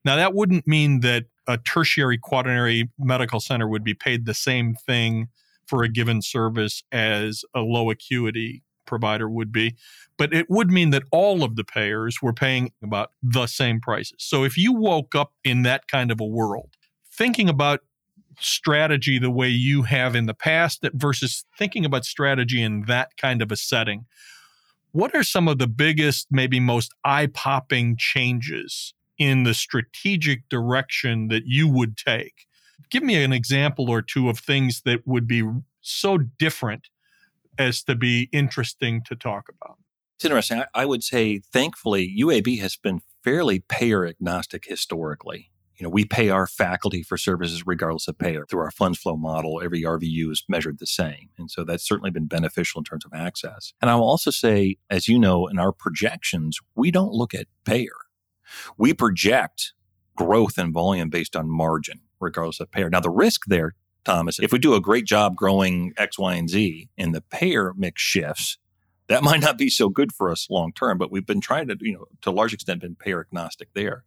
Now, 0.05 0.15
that 0.15 0.35
wouldn't 0.35 0.67
mean 0.67 1.01
that 1.01 1.25
a 1.47 1.57
tertiary 1.57 2.17
quaternary 2.17 2.89
medical 2.97 3.39
center 3.39 3.67
would 3.67 3.83
be 3.83 3.95
paid 3.95 4.25
the 4.25 4.33
same 4.33 4.75
thing 4.75 5.27
for 5.65 5.83
a 5.83 5.89
given 5.89 6.21
service 6.21 6.83
as 6.91 7.43
a 7.55 7.61
low 7.61 7.89
acuity 7.89 8.63
provider 8.85 9.27
would 9.27 9.51
be. 9.51 9.75
But 10.17 10.33
it 10.33 10.47
would 10.49 10.69
mean 10.69 10.91
that 10.91 11.03
all 11.11 11.43
of 11.43 11.55
the 11.55 11.63
payers 11.63 12.21
were 12.21 12.33
paying 12.33 12.71
about 12.83 13.09
the 13.21 13.47
same 13.47 13.81
prices. 13.81 14.17
So 14.19 14.43
if 14.43 14.57
you 14.57 14.73
woke 14.73 15.15
up 15.15 15.33
in 15.43 15.63
that 15.63 15.87
kind 15.87 16.11
of 16.11 16.21
a 16.21 16.25
world, 16.25 16.69
thinking 17.11 17.49
about 17.49 17.81
strategy 18.39 19.17
the 19.17 19.31
way 19.31 19.49
you 19.49 19.83
have 19.83 20.15
in 20.15 20.27
the 20.27 20.33
past 20.33 20.85
versus 20.93 21.45
thinking 21.57 21.83
about 21.85 22.05
strategy 22.05 22.61
in 22.61 22.83
that 22.83 23.17
kind 23.17 23.41
of 23.41 23.51
a 23.51 23.55
setting, 23.55 24.05
what 24.91 25.15
are 25.15 25.23
some 25.23 25.47
of 25.47 25.57
the 25.57 25.67
biggest, 25.67 26.27
maybe 26.29 26.59
most 26.59 26.93
eye 27.03 27.27
popping 27.27 27.97
changes 27.97 28.93
in 29.17 29.43
the 29.43 29.53
strategic 29.53 30.47
direction 30.49 31.27
that 31.29 31.43
you 31.45 31.67
would 31.67 31.97
take. 31.97 32.45
Give 32.89 33.03
me 33.03 33.23
an 33.23 33.33
example 33.33 33.89
or 33.89 34.01
two 34.01 34.29
of 34.29 34.39
things 34.39 34.81
that 34.85 35.05
would 35.05 35.27
be 35.27 35.43
so 35.81 36.17
different 36.17 36.89
as 37.57 37.83
to 37.83 37.95
be 37.95 38.29
interesting 38.31 39.01
to 39.05 39.15
talk 39.15 39.45
about. 39.49 39.77
It's 40.17 40.25
interesting. 40.25 40.59
I, 40.59 40.65
I 40.73 40.85
would 40.85 41.03
say, 41.03 41.39
thankfully, 41.39 42.13
UAB 42.19 42.59
has 42.59 42.75
been 42.75 43.01
fairly 43.23 43.59
payer 43.59 44.05
agnostic 44.05 44.65
historically. 44.65 45.51
You 45.77 45.83
know, 45.83 45.89
we 45.89 46.05
pay 46.05 46.29
our 46.29 46.47
faculty 46.47 47.03
for 47.03 47.17
services 47.17 47.63
regardless 47.65 48.07
of 48.07 48.17
payer. 48.17 48.45
Through 48.49 48.61
our 48.61 48.71
funds 48.71 48.97
flow 48.97 49.17
model, 49.17 49.61
every 49.61 49.81
RVU 49.81 50.31
is 50.31 50.45
measured 50.47 50.79
the 50.79 50.87
same. 50.87 51.29
And 51.37 51.51
so 51.51 51.65
that's 51.65 51.85
certainly 51.85 52.11
been 52.11 52.27
beneficial 52.27 52.79
in 52.79 52.85
terms 52.85 53.03
of 53.03 53.11
access. 53.13 53.73
And 53.81 53.91
I 53.91 53.95
will 53.95 54.07
also 54.07 54.31
say, 54.31 54.77
as 54.89 55.09
you 55.09 55.19
know, 55.19 55.47
in 55.47 55.59
our 55.59 55.73
projections, 55.73 56.59
we 56.75 56.91
don't 56.91 57.11
look 57.11 57.33
at 57.33 57.47
payer. 57.65 58.04
We 58.77 58.93
project 58.93 59.73
growth 60.15 60.57
and 60.57 60.73
volume 60.73 61.09
based 61.09 61.35
on 61.35 61.49
margin, 61.49 62.01
regardless 62.19 62.59
of 62.59 62.71
payer. 62.71 62.89
Now, 62.89 63.01
the 63.01 63.09
risk 63.09 63.41
there, 63.47 63.75
Thomas, 64.03 64.39
if 64.39 64.51
we 64.51 64.59
do 64.59 64.75
a 64.75 64.81
great 64.81 65.05
job 65.05 65.35
growing 65.35 65.93
X, 65.97 66.17
Y, 66.17 66.35
and 66.35 66.49
Z 66.49 66.89
and 66.97 67.13
the 67.13 67.21
payer 67.21 67.73
mix 67.75 68.01
shifts, 68.01 68.57
that 69.07 69.23
might 69.23 69.41
not 69.41 69.57
be 69.57 69.69
so 69.69 69.89
good 69.89 70.11
for 70.11 70.31
us 70.31 70.47
long 70.49 70.71
term, 70.73 70.97
but 70.97 71.11
we've 71.11 71.25
been 71.25 71.41
trying 71.41 71.67
to, 71.67 71.77
you 71.79 71.93
know, 71.93 72.05
to 72.21 72.29
a 72.29 72.31
large 72.31 72.53
extent, 72.53 72.81
been 72.81 72.95
payer 72.95 73.21
agnostic 73.21 73.69
there. 73.73 74.03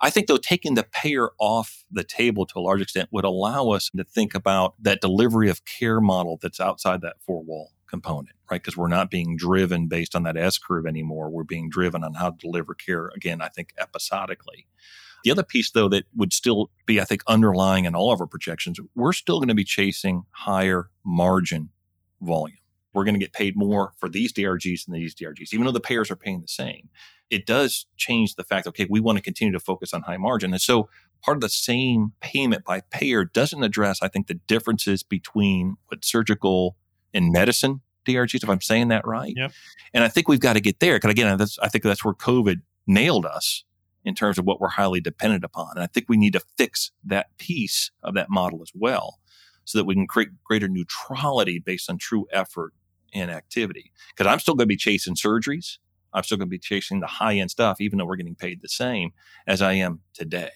I 0.00 0.10
think, 0.10 0.26
though, 0.26 0.36
taking 0.36 0.74
the 0.74 0.82
payer 0.82 1.30
off 1.38 1.84
the 1.90 2.02
table 2.02 2.44
to 2.46 2.58
a 2.58 2.60
large 2.60 2.80
extent 2.80 3.10
would 3.12 3.24
allow 3.24 3.68
us 3.70 3.88
to 3.96 4.02
think 4.04 4.34
about 4.34 4.74
that 4.80 5.00
delivery 5.00 5.48
of 5.48 5.64
care 5.64 6.00
model 6.00 6.38
that's 6.42 6.58
outside 6.58 7.02
that 7.02 7.16
four 7.24 7.42
wall 7.42 7.70
component, 7.92 8.34
right? 8.50 8.60
Because 8.60 8.76
we're 8.76 8.88
not 8.88 9.10
being 9.10 9.36
driven 9.36 9.86
based 9.86 10.16
on 10.16 10.22
that 10.22 10.36
S 10.36 10.56
curve 10.56 10.86
anymore. 10.86 11.28
We're 11.28 11.44
being 11.44 11.68
driven 11.68 12.02
on 12.02 12.14
how 12.14 12.30
to 12.30 12.36
deliver 12.38 12.74
care, 12.74 13.10
again, 13.14 13.42
I 13.42 13.48
think 13.48 13.74
episodically. 13.78 14.66
The 15.24 15.30
other 15.30 15.42
piece, 15.42 15.70
though, 15.70 15.88
that 15.90 16.04
would 16.16 16.32
still 16.32 16.70
be, 16.86 17.00
I 17.00 17.04
think, 17.04 17.22
underlying 17.28 17.84
in 17.84 17.94
all 17.94 18.10
of 18.10 18.20
our 18.20 18.26
projections, 18.26 18.80
we're 18.96 19.12
still 19.12 19.38
going 19.38 19.48
to 19.48 19.54
be 19.54 19.62
chasing 19.62 20.24
higher 20.30 20.88
margin 21.04 21.68
volume. 22.20 22.56
We're 22.94 23.04
going 23.04 23.14
to 23.14 23.20
get 23.20 23.32
paid 23.32 23.56
more 23.56 23.92
for 23.98 24.08
these 24.08 24.32
DRGs 24.32 24.86
than 24.86 24.94
these 24.94 25.14
DRGs, 25.14 25.52
even 25.52 25.66
though 25.66 25.72
the 25.72 25.80
payers 25.80 26.10
are 26.10 26.16
paying 26.16 26.40
the 26.40 26.48
same. 26.48 26.88
It 27.30 27.46
does 27.46 27.86
change 27.96 28.34
the 28.34 28.44
fact, 28.44 28.66
okay, 28.66 28.86
we 28.88 29.00
want 29.00 29.16
to 29.18 29.22
continue 29.22 29.52
to 29.52 29.60
focus 29.60 29.94
on 29.94 30.02
high 30.02 30.16
margin. 30.16 30.52
And 30.52 30.60
so 30.60 30.88
part 31.22 31.36
of 31.36 31.40
the 31.40 31.48
same 31.48 32.12
payment 32.20 32.64
by 32.64 32.80
payer 32.90 33.24
doesn't 33.24 33.62
address, 33.62 34.00
I 34.02 34.08
think, 34.08 34.26
the 34.26 34.40
differences 34.46 35.02
between 35.02 35.76
what 35.88 36.04
surgical 36.04 36.76
in 37.12 37.32
medicine 37.32 37.80
DRGs, 38.06 38.42
if 38.42 38.48
I'm 38.48 38.60
saying 38.60 38.88
that 38.88 39.06
right. 39.06 39.32
Yep. 39.36 39.52
And 39.94 40.04
I 40.04 40.08
think 40.08 40.28
we've 40.28 40.40
got 40.40 40.54
to 40.54 40.60
get 40.60 40.80
there. 40.80 40.96
Because 40.96 41.10
again, 41.10 41.36
that's, 41.38 41.58
I 41.60 41.68
think 41.68 41.84
that's 41.84 42.04
where 42.04 42.14
COVID 42.14 42.62
nailed 42.86 43.26
us 43.26 43.64
in 44.04 44.14
terms 44.14 44.38
of 44.38 44.44
what 44.44 44.60
we're 44.60 44.68
highly 44.68 45.00
dependent 45.00 45.44
upon. 45.44 45.72
And 45.74 45.82
I 45.82 45.86
think 45.86 46.06
we 46.08 46.16
need 46.16 46.32
to 46.32 46.40
fix 46.56 46.90
that 47.04 47.36
piece 47.38 47.90
of 48.02 48.14
that 48.14 48.28
model 48.28 48.60
as 48.62 48.72
well 48.74 49.20
so 49.64 49.78
that 49.78 49.84
we 49.84 49.94
can 49.94 50.06
create 50.06 50.30
greater 50.42 50.68
neutrality 50.68 51.58
based 51.58 51.88
on 51.88 51.98
true 51.98 52.26
effort 52.32 52.72
and 53.14 53.30
activity. 53.30 53.92
Because 54.10 54.30
I'm 54.30 54.40
still 54.40 54.54
going 54.54 54.66
to 54.66 54.72
be 54.72 54.76
chasing 54.76 55.14
surgeries. 55.14 55.78
I'm 56.12 56.24
still 56.24 56.36
going 56.36 56.48
to 56.48 56.50
be 56.50 56.58
chasing 56.58 57.00
the 57.00 57.06
high 57.06 57.36
end 57.36 57.50
stuff, 57.50 57.80
even 57.80 57.98
though 57.98 58.04
we're 58.04 58.16
getting 58.16 58.34
paid 58.34 58.60
the 58.60 58.68
same 58.68 59.12
as 59.46 59.62
I 59.62 59.74
am 59.74 60.00
today. 60.12 60.50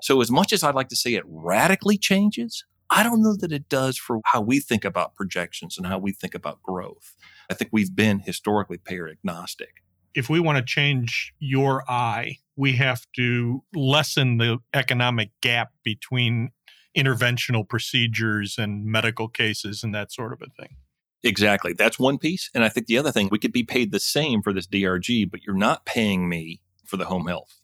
So, 0.00 0.20
as 0.20 0.30
much 0.30 0.52
as 0.52 0.62
I'd 0.62 0.74
like 0.74 0.88
to 0.88 0.96
say 0.96 1.14
it 1.14 1.24
radically 1.26 1.98
changes, 1.98 2.64
I 2.90 3.02
don't 3.02 3.22
know 3.22 3.36
that 3.36 3.52
it 3.52 3.68
does 3.68 3.98
for 3.98 4.20
how 4.24 4.40
we 4.40 4.60
think 4.60 4.84
about 4.84 5.14
projections 5.14 5.76
and 5.76 5.86
how 5.86 5.98
we 5.98 6.12
think 6.12 6.34
about 6.34 6.62
growth. 6.62 7.14
I 7.50 7.54
think 7.54 7.70
we've 7.72 7.94
been 7.94 8.20
historically 8.20 8.78
payer 8.78 9.08
agnostic. 9.08 9.82
If 10.14 10.30
we 10.30 10.40
want 10.40 10.58
to 10.58 10.64
change 10.64 11.34
your 11.38 11.88
eye, 11.88 12.38
we 12.56 12.72
have 12.72 13.06
to 13.16 13.62
lessen 13.74 14.38
the 14.38 14.58
economic 14.72 15.30
gap 15.42 15.72
between 15.84 16.50
interventional 16.96 17.68
procedures 17.68 18.56
and 18.58 18.86
medical 18.86 19.28
cases 19.28 19.84
and 19.84 19.94
that 19.94 20.10
sort 20.10 20.32
of 20.32 20.42
a 20.42 20.50
thing. 20.60 20.76
Exactly. 21.22 21.74
That's 21.74 21.98
one 21.98 22.16
piece. 22.16 22.48
And 22.54 22.64
I 22.64 22.68
think 22.68 22.86
the 22.86 22.96
other 22.96 23.12
thing, 23.12 23.28
we 23.30 23.38
could 23.38 23.52
be 23.52 23.64
paid 23.64 23.92
the 23.92 24.00
same 24.00 24.40
for 24.40 24.52
this 24.52 24.66
DRG, 24.66 25.30
but 25.30 25.42
you're 25.42 25.54
not 25.54 25.84
paying 25.84 26.28
me 26.28 26.62
for 26.86 26.96
the 26.96 27.04
home 27.04 27.26
health 27.26 27.60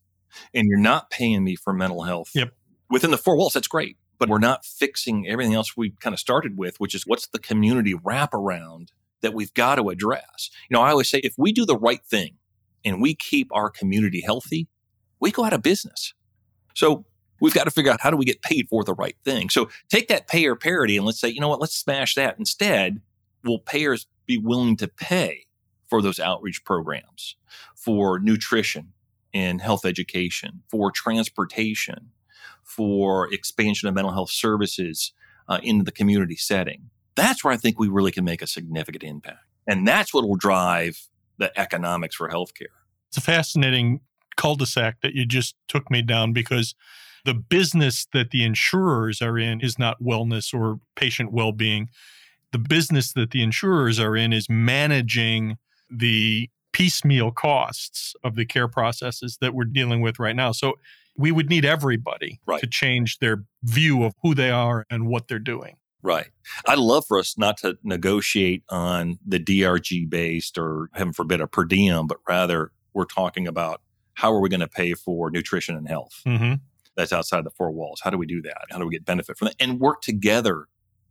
and 0.52 0.68
you're 0.68 0.78
not 0.78 1.10
paying 1.10 1.44
me 1.44 1.56
for 1.56 1.72
mental 1.72 2.02
health. 2.02 2.30
Yep. 2.34 2.52
Within 2.90 3.10
the 3.10 3.18
four 3.18 3.36
walls, 3.36 3.54
that's 3.54 3.68
great 3.68 3.96
but 4.24 4.30
we're 4.30 4.38
not 4.38 4.64
fixing 4.64 5.28
everything 5.28 5.52
else 5.52 5.76
we 5.76 5.90
kind 6.00 6.14
of 6.14 6.18
started 6.18 6.56
with, 6.56 6.80
which 6.80 6.94
is 6.94 7.06
what's 7.06 7.26
the 7.26 7.38
community 7.38 7.92
wraparound 7.92 8.88
that 9.20 9.34
we've 9.34 9.52
got 9.52 9.74
to 9.74 9.90
address. 9.90 10.48
You 10.70 10.74
know, 10.74 10.80
I 10.80 10.92
always 10.92 11.10
say 11.10 11.18
if 11.18 11.34
we 11.36 11.52
do 11.52 11.66
the 11.66 11.76
right 11.76 12.02
thing 12.02 12.36
and 12.86 13.02
we 13.02 13.14
keep 13.14 13.48
our 13.52 13.68
community 13.68 14.22
healthy, 14.22 14.66
we 15.20 15.30
go 15.30 15.44
out 15.44 15.52
of 15.52 15.60
business. 15.60 16.14
So 16.74 17.04
we've 17.38 17.52
got 17.52 17.64
to 17.64 17.70
figure 17.70 17.92
out 17.92 18.00
how 18.00 18.10
do 18.10 18.16
we 18.16 18.24
get 18.24 18.40
paid 18.40 18.66
for 18.70 18.82
the 18.82 18.94
right 18.94 19.16
thing. 19.26 19.50
So 19.50 19.68
take 19.90 20.08
that 20.08 20.26
payer 20.26 20.56
parity 20.56 20.96
and 20.96 21.04
let's 21.04 21.20
say, 21.20 21.28
you 21.28 21.40
know 21.40 21.50
what, 21.50 21.60
let's 21.60 21.76
smash 21.76 22.14
that. 22.14 22.38
Instead, 22.38 23.02
will 23.44 23.58
payers 23.58 24.06
be 24.24 24.38
willing 24.38 24.78
to 24.78 24.88
pay 24.88 25.44
for 25.86 26.00
those 26.00 26.18
outreach 26.18 26.64
programs, 26.64 27.36
for 27.76 28.18
nutrition 28.18 28.94
and 29.34 29.60
health 29.60 29.84
education, 29.84 30.62
for 30.70 30.90
transportation, 30.90 32.10
for 32.64 33.32
expansion 33.32 33.88
of 33.88 33.94
mental 33.94 34.12
health 34.12 34.30
services 34.30 35.12
uh, 35.48 35.60
the 35.62 35.92
community 35.92 36.36
setting? 36.36 36.90
That's 37.14 37.44
where 37.44 37.52
I 37.52 37.56
think 37.56 37.78
we 37.78 37.88
really 37.88 38.12
can 38.12 38.24
make 38.24 38.42
a 38.42 38.46
significant 38.46 39.04
impact. 39.04 39.38
And 39.66 39.86
that's 39.86 40.12
what 40.12 40.26
will 40.26 40.36
drive 40.36 41.08
the 41.38 41.58
economics 41.58 42.16
for 42.16 42.28
healthcare. 42.28 42.74
It's 43.08 43.16
a 43.16 43.20
fascinating 43.20 44.00
cul-de-sac 44.36 45.00
that 45.02 45.14
you 45.14 45.24
just 45.24 45.54
took 45.68 45.90
me 45.90 46.02
down 46.02 46.32
because 46.32 46.74
the 47.24 47.34
business 47.34 48.06
that 48.12 48.30
the 48.30 48.44
insurers 48.44 49.22
are 49.22 49.38
in 49.38 49.60
is 49.60 49.78
not 49.78 50.02
wellness 50.02 50.52
or 50.52 50.80
patient 50.96 51.32
well-being. 51.32 51.88
The 52.52 52.58
business 52.58 53.12
that 53.14 53.30
the 53.30 53.42
insurers 53.42 53.98
are 53.98 54.16
in 54.16 54.32
is 54.32 54.48
managing 54.48 55.56
the 55.90 56.50
piecemeal 56.74 57.30
costs 57.30 58.14
of 58.24 58.34
the 58.34 58.44
care 58.44 58.68
processes 58.68 59.38
that 59.40 59.54
we're 59.54 59.64
dealing 59.64 60.02
with 60.02 60.18
right 60.18 60.34
now. 60.34 60.52
So 60.52 60.74
we 61.16 61.30
would 61.30 61.48
need 61.48 61.64
everybody 61.64 62.40
right. 62.46 62.60
to 62.60 62.66
change 62.66 63.20
their 63.20 63.44
view 63.62 64.02
of 64.02 64.12
who 64.22 64.34
they 64.34 64.50
are 64.50 64.84
and 64.90 65.06
what 65.06 65.28
they're 65.28 65.38
doing. 65.38 65.76
Right. 66.02 66.26
I'd 66.66 66.78
love 66.78 67.06
for 67.06 67.18
us 67.18 67.38
not 67.38 67.56
to 67.58 67.78
negotiate 67.84 68.64
on 68.68 69.18
the 69.24 69.38
DRG 69.38 70.10
based 70.10 70.58
or, 70.58 70.90
heaven 70.92 71.12
forbid, 71.14 71.40
a 71.40 71.46
per 71.46 71.64
diem, 71.64 72.08
but 72.08 72.18
rather 72.28 72.72
we're 72.92 73.06
talking 73.06 73.46
about 73.46 73.80
how 74.14 74.32
are 74.32 74.40
we 74.40 74.48
going 74.48 74.60
to 74.60 74.68
pay 74.68 74.94
for 74.94 75.30
nutrition 75.30 75.76
and 75.76 75.88
health 75.88 76.22
mm-hmm. 76.26 76.54
that's 76.96 77.12
outside 77.12 77.44
the 77.44 77.50
four 77.50 77.70
walls? 77.70 78.00
How 78.02 78.10
do 78.10 78.18
we 78.18 78.26
do 78.26 78.42
that? 78.42 78.66
How 78.70 78.78
do 78.78 78.84
we 78.84 78.92
get 78.92 79.04
benefit 79.04 79.38
from 79.38 79.46
that? 79.46 79.56
And 79.60 79.80
work 79.80 80.02
together 80.02 80.66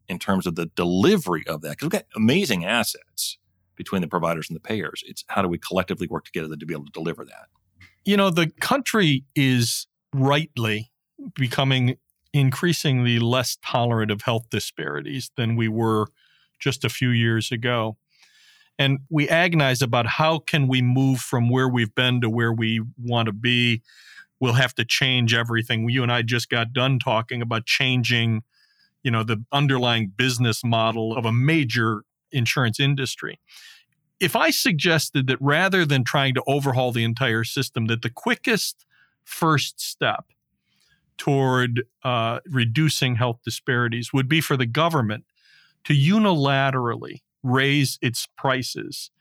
in 0.10 0.20
terms 0.20 0.46
of 0.46 0.56
the 0.56 0.66
delivery 0.76 1.44
of 1.48 1.62
that 1.62 1.72
because 1.72 1.86
we've 1.86 1.92
got 1.92 2.06
amazing 2.16 2.66
assets 2.66 3.38
between 3.84 4.02
the 4.02 4.08
providers 4.08 4.48
and 4.50 4.56
the 4.56 4.62
payers. 4.62 5.04
It's 5.06 5.24
how 5.28 5.42
do 5.42 5.48
we 5.48 5.58
collectively 5.58 6.08
work 6.08 6.26
together 6.26 6.56
to 6.56 6.66
be 6.66 6.74
able 6.74 6.86
to 6.86 6.92
deliver 6.92 7.26
that? 7.26 7.48
You 8.06 8.18
know, 8.18 8.30
the 8.30 8.50
country 8.60 9.26
is 9.36 9.88
rightly 10.14 10.92
becoming 11.36 11.98
increasingly 12.34 13.20
less 13.20 13.58
tolerant 13.64 14.12
of 14.12 14.24
health 14.24 14.50
disparities 14.50 15.32
than 15.38 15.56
we 15.56 15.68
were 15.68 16.08
just 16.60 16.84
a 16.84 16.90
few 16.90 17.10
years 17.10 17.52
ago. 17.52 17.98
And 18.80 19.00
we 19.10 19.30
agonize 19.30 19.82
about 19.82 20.08
how 20.08 20.40
can 20.40 20.68
we 20.68 20.82
move 20.82 21.20
from 21.20 21.50
where 21.50 21.70
we've 21.70 21.94
been 21.94 22.22
to 22.22 22.30
where 22.30 22.52
we 22.52 22.82
want 22.98 23.28
to 23.28 23.34
be. 23.34 23.84
We'll 24.40 24.54
have 24.54 24.74
to 24.76 24.86
change 24.86 25.34
everything. 25.34 25.88
You 25.90 26.02
and 26.02 26.12
I 26.12 26.24
just 26.24 26.50
got 26.50 26.74
done 26.74 26.98
talking 26.98 27.42
about 27.42 27.66
changing, 27.66 28.42
you 29.04 29.12
know, 29.12 29.24
the 29.24 29.44
underlying 29.52 30.12
business 30.16 30.64
model 30.64 31.16
of 31.16 31.26
a 31.26 31.32
major 31.32 32.04
insurance 32.32 32.80
industry. 32.80 33.40
If 34.24 34.38
I 34.38 34.52
suggested 34.52 35.28
that 35.28 35.38
rather 35.42 35.86
than 35.86 36.06
trying 36.06 36.34
to 36.36 36.44
overhaul 36.48 36.94
the 36.94 37.04
entire 37.04 37.44
system, 37.44 37.88
that 37.88 38.04
the 38.04 38.10
quickest 38.10 38.86
first 39.26 39.82
step 39.82 40.28
toward 41.18 41.84
uh, 42.06 42.40
reducing 42.46 43.16
health 43.16 43.42
disparities 43.44 44.14
would 44.14 44.30
be 44.30 44.40
for 44.40 44.56
the 44.56 44.66
government 44.66 45.26
to 45.84 45.94
unilaterally 45.94 47.22
raise 47.44 48.00
its 48.02 48.26
prices, 48.38 49.12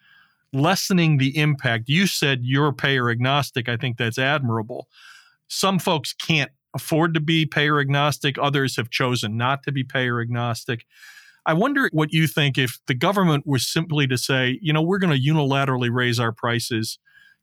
lessening 0.53 1.19
the 1.19 1.37
impact. 1.37 1.89
You 1.89 2.07
said 2.07 2.45
you're 2.45 2.73
payer 2.73 3.11
agnostic. 3.11 3.69
I 3.69 3.77
think 3.77 3.97
that's 3.97 4.19
admirable. 4.19 4.87
Some 5.49 5.81
folks 5.81 6.13
can't 6.13 6.53
afford 6.75 7.13
to 7.15 7.21
be 7.21 7.45
payer 7.45 7.81
agnostic, 7.81 8.39
others 8.39 8.77
have 8.77 8.89
chosen 8.89 9.37
not 9.37 9.65
to 9.65 9.73
be 9.73 9.83
payer 9.83 10.21
agnostic. 10.21 10.87
I 11.45 11.55
wonder 11.55 11.89
what 11.93 12.13
you 12.13 12.27
think 12.27 12.57
if 12.57 12.79
the 12.87 12.95
government 12.95 13.47
was 13.47 13.67
simply 13.67 14.07
to 14.07 14.17
say, 14.17 14.59
you 14.63 14.73
know, 14.73 14.83
we're 14.83 14.99
going 14.99 15.17
to 15.17 15.29
unilaterally 15.29 15.93
raise 15.93 16.21
our 16.21 16.33
prices 16.33 16.99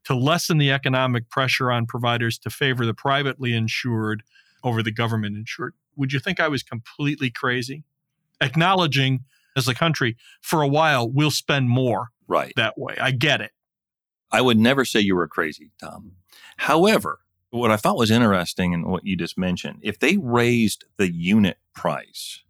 to 0.05 0.15
lessen 0.15 0.57
the 0.57 0.71
economic 0.71 1.29
pressure 1.29 1.71
on 1.71 1.85
providers 1.85 2.37
to 2.39 2.49
favor 2.49 2.85
the 2.85 2.93
privately 2.93 3.53
insured 3.53 4.23
over 4.63 4.81
the 4.81 4.91
government 4.91 5.35
insured. 5.35 5.73
Would 5.97 6.13
you 6.13 6.19
think 6.19 6.39
I 6.39 6.47
was 6.47 6.63
completely 6.63 7.29
crazy? 7.29 7.83
Acknowledging 8.39 9.25
as 9.57 9.67
a 9.67 9.75
country, 9.75 10.15
for 10.41 10.61
a 10.61 10.67
while, 10.67 11.09
we'll 11.09 11.31
spend 11.31 11.69
more 11.69 12.09
right. 12.27 12.53
that 12.55 12.77
way. 12.77 12.95
I 12.99 13.11
get 13.11 13.41
it. 13.41 13.51
I 14.31 14.41
would 14.41 14.57
never 14.57 14.85
say 14.85 14.99
you 15.01 15.15
were 15.15 15.27
crazy, 15.27 15.71
Tom. 15.81 16.13
However, 16.57 17.19
what 17.49 17.71
I 17.71 17.77
thought 17.77 17.97
was 17.97 18.11
interesting 18.11 18.73
in 18.73 18.87
what 18.87 19.05
you 19.05 19.17
just 19.17 19.37
mentioned, 19.37 19.79
if 19.81 19.99
they 19.99 20.17
raised 20.17 20.85
the 20.97 21.11
unit 21.11 21.57
price, 21.73 22.43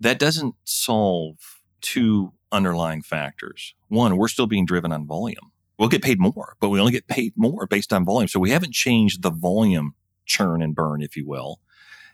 that 0.00 0.18
doesn't 0.18 0.54
solve 0.64 1.36
two 1.80 2.32
underlying 2.52 3.02
factors. 3.02 3.74
One, 3.88 4.16
we're 4.16 4.28
still 4.28 4.46
being 4.46 4.66
driven 4.66 4.92
on 4.92 5.06
volume. 5.06 5.52
We'll 5.78 5.88
get 5.88 6.02
paid 6.02 6.20
more, 6.20 6.56
but 6.60 6.68
we 6.68 6.80
only 6.80 6.92
get 6.92 7.06
paid 7.06 7.32
more 7.36 7.66
based 7.66 7.92
on 7.92 8.04
volume. 8.04 8.28
So 8.28 8.40
we 8.40 8.50
haven't 8.50 8.74
changed 8.74 9.22
the 9.22 9.30
volume 9.30 9.94
churn 10.26 10.62
and 10.62 10.74
burn, 10.74 11.00
if 11.00 11.16
you 11.16 11.26
will. 11.26 11.60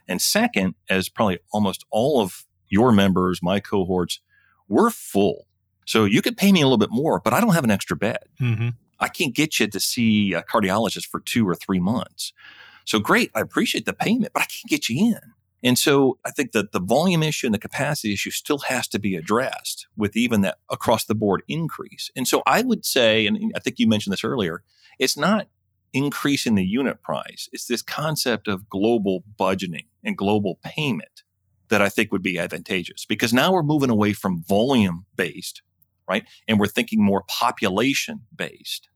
And 0.06 0.22
second, 0.22 0.74
as 0.88 1.08
probably 1.08 1.40
almost 1.52 1.84
all 1.90 2.20
of 2.20 2.46
your 2.68 2.92
members, 2.92 3.42
my 3.42 3.60
cohorts, 3.60 4.20
we're 4.68 4.90
full. 4.90 5.46
So 5.84 6.04
you 6.04 6.22
could 6.22 6.36
pay 6.36 6.52
me 6.52 6.60
a 6.60 6.64
little 6.64 6.78
bit 6.78 6.90
more, 6.90 7.20
but 7.20 7.32
I 7.32 7.40
don't 7.40 7.54
have 7.54 7.64
an 7.64 7.70
extra 7.70 7.96
bed. 7.96 8.24
Mm-hmm. 8.40 8.70
I 8.98 9.08
can't 9.08 9.34
get 9.34 9.60
you 9.60 9.66
to 9.66 9.80
see 9.80 10.32
a 10.32 10.42
cardiologist 10.42 11.06
for 11.06 11.20
two 11.20 11.48
or 11.48 11.54
three 11.54 11.80
months. 11.80 12.32
So 12.84 12.98
great, 12.98 13.30
I 13.34 13.40
appreciate 13.40 13.84
the 13.84 13.92
payment, 13.92 14.32
but 14.32 14.42
I 14.42 14.46
can't 14.46 14.68
get 14.68 14.88
you 14.88 15.14
in. 15.14 15.32
And 15.66 15.76
so 15.76 16.16
I 16.24 16.30
think 16.30 16.52
that 16.52 16.70
the 16.70 16.78
volume 16.78 17.24
issue 17.24 17.48
and 17.48 17.52
the 17.52 17.58
capacity 17.58 18.12
issue 18.12 18.30
still 18.30 18.58
has 18.68 18.86
to 18.86 19.00
be 19.00 19.16
addressed 19.16 19.88
with 19.96 20.16
even 20.16 20.42
that 20.42 20.58
across 20.70 21.04
the 21.04 21.14
board 21.16 21.42
increase. 21.48 22.08
And 22.14 22.28
so 22.28 22.44
I 22.46 22.62
would 22.62 22.84
say, 22.86 23.26
and 23.26 23.50
I 23.56 23.58
think 23.58 23.80
you 23.80 23.88
mentioned 23.88 24.12
this 24.12 24.22
earlier, 24.22 24.62
it's 25.00 25.16
not 25.16 25.48
increasing 25.92 26.54
the 26.54 26.64
unit 26.64 27.02
price. 27.02 27.48
It's 27.52 27.66
this 27.66 27.82
concept 27.82 28.46
of 28.46 28.68
global 28.68 29.24
budgeting 29.36 29.86
and 30.04 30.16
global 30.16 30.60
payment 30.62 31.24
that 31.68 31.82
I 31.82 31.88
think 31.88 32.12
would 32.12 32.22
be 32.22 32.38
advantageous 32.38 33.04
because 33.04 33.32
now 33.32 33.52
we're 33.52 33.64
moving 33.64 33.90
away 33.90 34.12
from 34.12 34.44
volume 34.44 35.06
based, 35.16 35.62
right? 36.08 36.24
And 36.46 36.60
we're 36.60 36.68
thinking 36.68 37.02
more 37.02 37.24
population 37.26 38.20
based. 38.32 38.88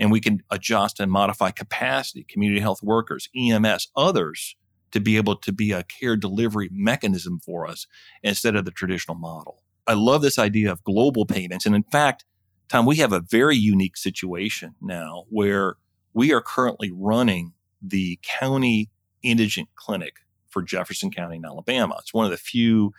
And 0.00 0.10
we 0.10 0.18
can 0.18 0.42
adjust 0.50 0.98
and 0.98 1.12
modify 1.12 1.52
capacity, 1.52 2.24
community 2.24 2.60
health 2.60 2.82
workers, 2.82 3.28
EMS, 3.36 3.92
others 3.94 4.56
to 4.92 5.00
be 5.00 5.16
able 5.16 5.36
to 5.36 5.52
be 5.52 5.72
a 5.72 5.84
care 5.84 6.16
delivery 6.16 6.68
mechanism 6.72 7.40
for 7.44 7.66
us 7.66 7.86
instead 8.22 8.56
of 8.56 8.64
the 8.64 8.70
traditional 8.70 9.16
model. 9.16 9.62
I 9.86 9.94
love 9.94 10.22
this 10.22 10.38
idea 10.38 10.70
of 10.70 10.84
global 10.84 11.26
payments. 11.26 11.66
And 11.66 11.74
in 11.74 11.84
fact, 11.84 12.24
Tom, 12.68 12.86
we 12.86 12.96
have 12.96 13.12
a 13.12 13.20
very 13.20 13.56
unique 13.56 13.96
situation 13.96 14.74
now 14.80 15.24
where 15.28 15.76
we 16.14 16.32
are 16.32 16.40
currently 16.40 16.92
running 16.94 17.52
the 17.82 18.18
county 18.22 18.90
indigent 19.22 19.68
clinic 19.74 20.16
for 20.48 20.62
Jefferson 20.62 21.10
County 21.10 21.36
in 21.36 21.44
Alabama. 21.44 21.96
It's 21.98 22.14
one 22.14 22.24
of 22.24 22.30
the 22.30 22.36
few 22.36 22.92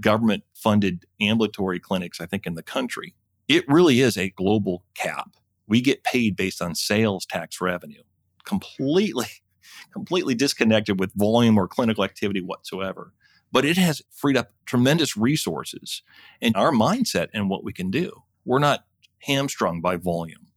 government 0.00 0.44
funded 0.54 1.04
ambulatory 1.20 1.80
clinics, 1.80 2.20
I 2.20 2.26
think, 2.26 2.46
in 2.46 2.54
the 2.54 2.62
country. 2.62 3.14
It 3.48 3.64
really 3.68 4.00
is 4.00 4.16
a 4.16 4.30
global 4.30 4.84
cap. 4.94 5.30
We 5.66 5.80
get 5.80 6.04
paid 6.04 6.36
based 6.36 6.62
on 6.62 6.74
sales 6.74 7.26
tax 7.26 7.60
revenue, 7.60 8.02
completely, 8.44 9.26
completely 9.92 10.34
disconnected 10.34 10.98
with 10.98 11.12
volume 11.14 11.58
or 11.58 11.68
clinical 11.68 12.04
activity 12.04 12.40
whatsoever. 12.40 13.12
But 13.50 13.64
it 13.64 13.76
has 13.78 14.02
freed 14.10 14.36
up 14.36 14.52
tremendous 14.66 15.16
resources 15.16 16.02
and 16.40 16.54
our 16.54 16.70
mindset 16.70 17.28
and 17.32 17.48
what 17.48 17.64
we 17.64 17.72
can 17.72 17.90
do. 17.90 18.24
We're 18.44 18.58
not 18.58 18.84
hamstrung 19.20 19.80
by 19.80 19.96
volume 19.96 20.48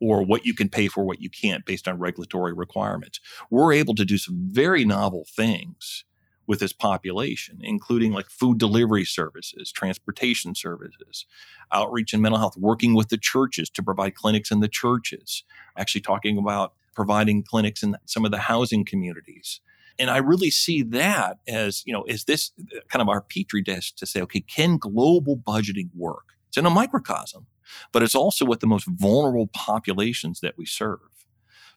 or 0.00 0.22
what 0.22 0.44
you 0.44 0.54
can 0.54 0.68
pay 0.68 0.88
for, 0.88 1.04
what 1.04 1.20
you 1.20 1.30
can't 1.30 1.64
based 1.64 1.88
on 1.88 1.98
regulatory 1.98 2.52
requirements. 2.52 3.20
We're 3.50 3.72
able 3.72 3.94
to 3.94 4.04
do 4.04 4.18
some 4.18 4.48
very 4.50 4.84
novel 4.84 5.26
things 5.28 6.04
with 6.46 6.60
this 6.60 6.72
population, 6.72 7.58
including 7.62 8.12
like 8.12 8.30
food 8.30 8.58
delivery 8.58 9.04
services, 9.04 9.72
transportation 9.72 10.54
services, 10.54 11.26
outreach 11.72 12.12
and 12.12 12.22
mental 12.22 12.38
health, 12.38 12.56
working 12.56 12.94
with 12.94 13.08
the 13.08 13.18
churches 13.18 13.68
to 13.70 13.82
provide 13.82 14.14
clinics 14.14 14.50
in 14.50 14.60
the 14.60 14.68
churches, 14.68 15.42
actually 15.76 16.00
talking 16.00 16.38
about 16.38 16.74
providing 16.96 17.44
clinics 17.44 17.82
in 17.82 17.96
some 18.06 18.24
of 18.24 18.32
the 18.32 18.38
housing 18.38 18.84
communities. 18.84 19.60
And 19.98 20.10
I 20.10 20.16
really 20.16 20.50
see 20.50 20.82
that 20.82 21.38
as, 21.46 21.82
you 21.86 21.92
know, 21.92 22.04
is 22.04 22.24
this 22.24 22.52
kind 22.88 23.00
of 23.00 23.08
our 23.08 23.20
petri 23.20 23.62
dish 23.62 23.92
to 23.94 24.06
say, 24.06 24.20
okay, 24.22 24.40
can 24.40 24.78
global 24.78 25.36
budgeting 25.36 25.90
work? 25.94 26.34
It's 26.48 26.56
in 26.56 26.66
a 26.66 26.70
microcosm, 26.70 27.46
but 27.92 28.02
it's 28.02 28.14
also 28.14 28.44
with 28.44 28.60
the 28.60 28.66
most 28.66 28.86
vulnerable 28.86 29.46
populations 29.46 30.40
that 30.40 30.58
we 30.58 30.66
serve. 30.66 30.98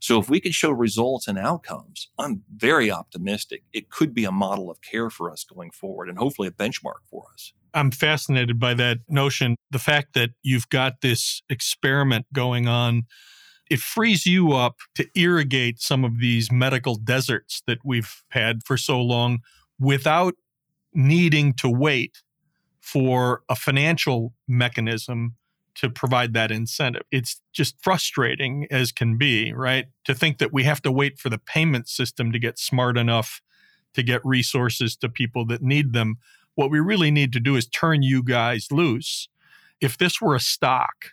So 0.02 0.20
if 0.20 0.30
we 0.30 0.40
can 0.40 0.54
show 0.54 0.72
results 0.72 1.28
and 1.28 1.38
outcomes, 1.38 2.08
I'm 2.18 2.44
very 2.56 2.90
optimistic. 2.90 3.64
It 3.74 3.90
could 3.90 4.14
be 4.14 4.24
a 4.24 4.32
model 4.32 4.72
of 4.72 4.82
care 4.82 5.10
for 5.10 5.30
us 5.30 5.44
going 5.44 5.72
forward 5.72 6.08
and 6.08 6.18
hopefully 6.18 6.48
a 6.48 6.52
benchmark 6.52 7.02
for 7.10 7.26
us. 7.34 7.54
I'm 7.74 7.92
fascinated 7.92 8.60
by 8.60 8.74
that 8.76 9.00
notion. 9.08 9.56
The 9.72 9.80
fact 9.80 10.14
that 10.14 10.32
you've 10.42 10.70
got 10.70 11.02
this 11.02 11.42
experiment 11.50 12.26
going 12.34 12.68
on, 12.68 13.04
it 13.70 13.80
frees 13.80 14.26
you 14.26 14.54
up 14.54 14.78
to 14.96 15.08
irrigate 15.16 15.80
some 15.80 16.04
of 16.04 16.20
these 16.20 16.52
medical 16.52 16.96
deserts 16.96 17.62
that 17.68 17.80
we've 17.84 18.24
had 18.30 18.64
for 18.64 18.78
so 18.78 19.00
long 19.00 19.40
without 19.80 20.36
needing 20.94 21.54
to 21.54 21.70
wait 21.70 22.24
for 22.82 23.44
a 23.48 23.56
financial 23.56 24.34
mechanism 24.48 25.36
to 25.76 25.90
provide 25.90 26.34
that 26.34 26.52
incentive. 26.52 27.04
It's 27.12 27.42
just 27.54 27.82
frustrating 27.82 28.68
as 28.72 28.92
can 28.92 29.18
be, 29.18 29.54
right? 29.54 29.86
To 30.06 30.16
think 30.16 30.40
that 30.40 30.52
we 30.52 30.64
have 30.64 30.82
to 30.82 30.92
wait 30.92 31.20
for 31.20 31.30
the 31.30 31.38
payment 31.38 31.88
system 31.88 32.32
to 32.32 32.40
get 32.40 32.58
smart 32.58 32.98
enough 32.98 33.42
to 33.94 34.04
get 34.04 34.22
resources 34.24 34.96
to 34.98 35.10
people 35.10 35.46
that 35.48 35.62
need 35.62 35.94
them. 35.94 36.18
What 36.56 36.72
we 36.72 36.80
really 36.80 37.12
need 37.12 37.34
to 37.34 37.40
do 37.40 37.56
is 37.56 37.68
turn 37.68 38.04
you 38.04 38.24
guys 38.24 38.68
loose. 38.72 39.30
If 39.82 39.98
this 39.98 40.22
were 40.22 40.36
a 40.36 40.40
stock, 40.40 41.12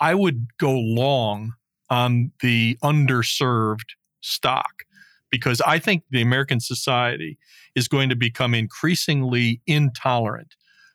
I 0.00 0.14
would 0.14 0.48
go 0.58 0.72
long 0.72 1.54
on 1.92 2.32
the 2.40 2.78
underserved 2.82 3.90
stock 4.22 4.84
because 5.30 5.60
I 5.60 5.78
think 5.78 6.04
the 6.10 6.22
American 6.22 6.58
society 6.58 7.36
is 7.74 7.86
going 7.86 8.08
to 8.08 8.16
become 8.16 8.54
increasingly 8.54 9.60
intolerant 9.66 10.54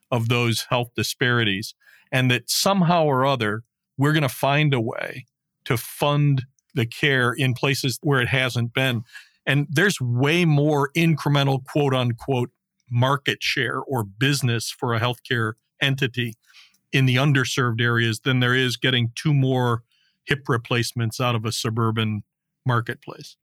of 0.09 0.27
those 0.27 0.65
health 0.69 0.89
disparities 0.95 1.75
and 2.11 2.31
that 2.31 2.49
somehow 2.49 3.05
or 3.05 3.27
other 3.27 3.61
we're 3.99 4.11
going 4.11 4.23
to 4.23 4.29
find 4.29 4.73
a 4.73 4.81
way 4.81 5.27
to 5.65 5.77
fund 5.77 6.45
the 6.73 6.87
care 6.87 7.31
in 7.31 7.53
places 7.53 7.99
where 8.01 8.19
it 8.19 8.29
hasn't 8.29 8.73
been. 8.73 9.03
And 9.45 9.67
there's 9.69 10.01
way 10.01 10.45
more 10.45 10.89
incremental 10.97 11.63
quote 11.63 11.93
unquote 11.93 12.49
market 12.89 13.43
share 13.43 13.81
or 13.81 14.03
business 14.03 14.71
for 14.71 14.95
a 14.95 14.99
healthcare 14.99 15.53
entity 15.79 16.33
in 16.91 17.05
the 17.05 17.17
underserved 17.17 17.81
areas 17.81 18.21
than 18.21 18.39
there 18.39 18.55
is 18.55 18.77
getting 18.77 19.11
two 19.13 19.33
more 19.33 19.83
hip 20.27 20.43
replacements 20.47 21.19
out 21.19 21.35
of 21.35 21.45
a 21.45 21.51
suburban 21.51 22.23
marketplace. 22.65 23.37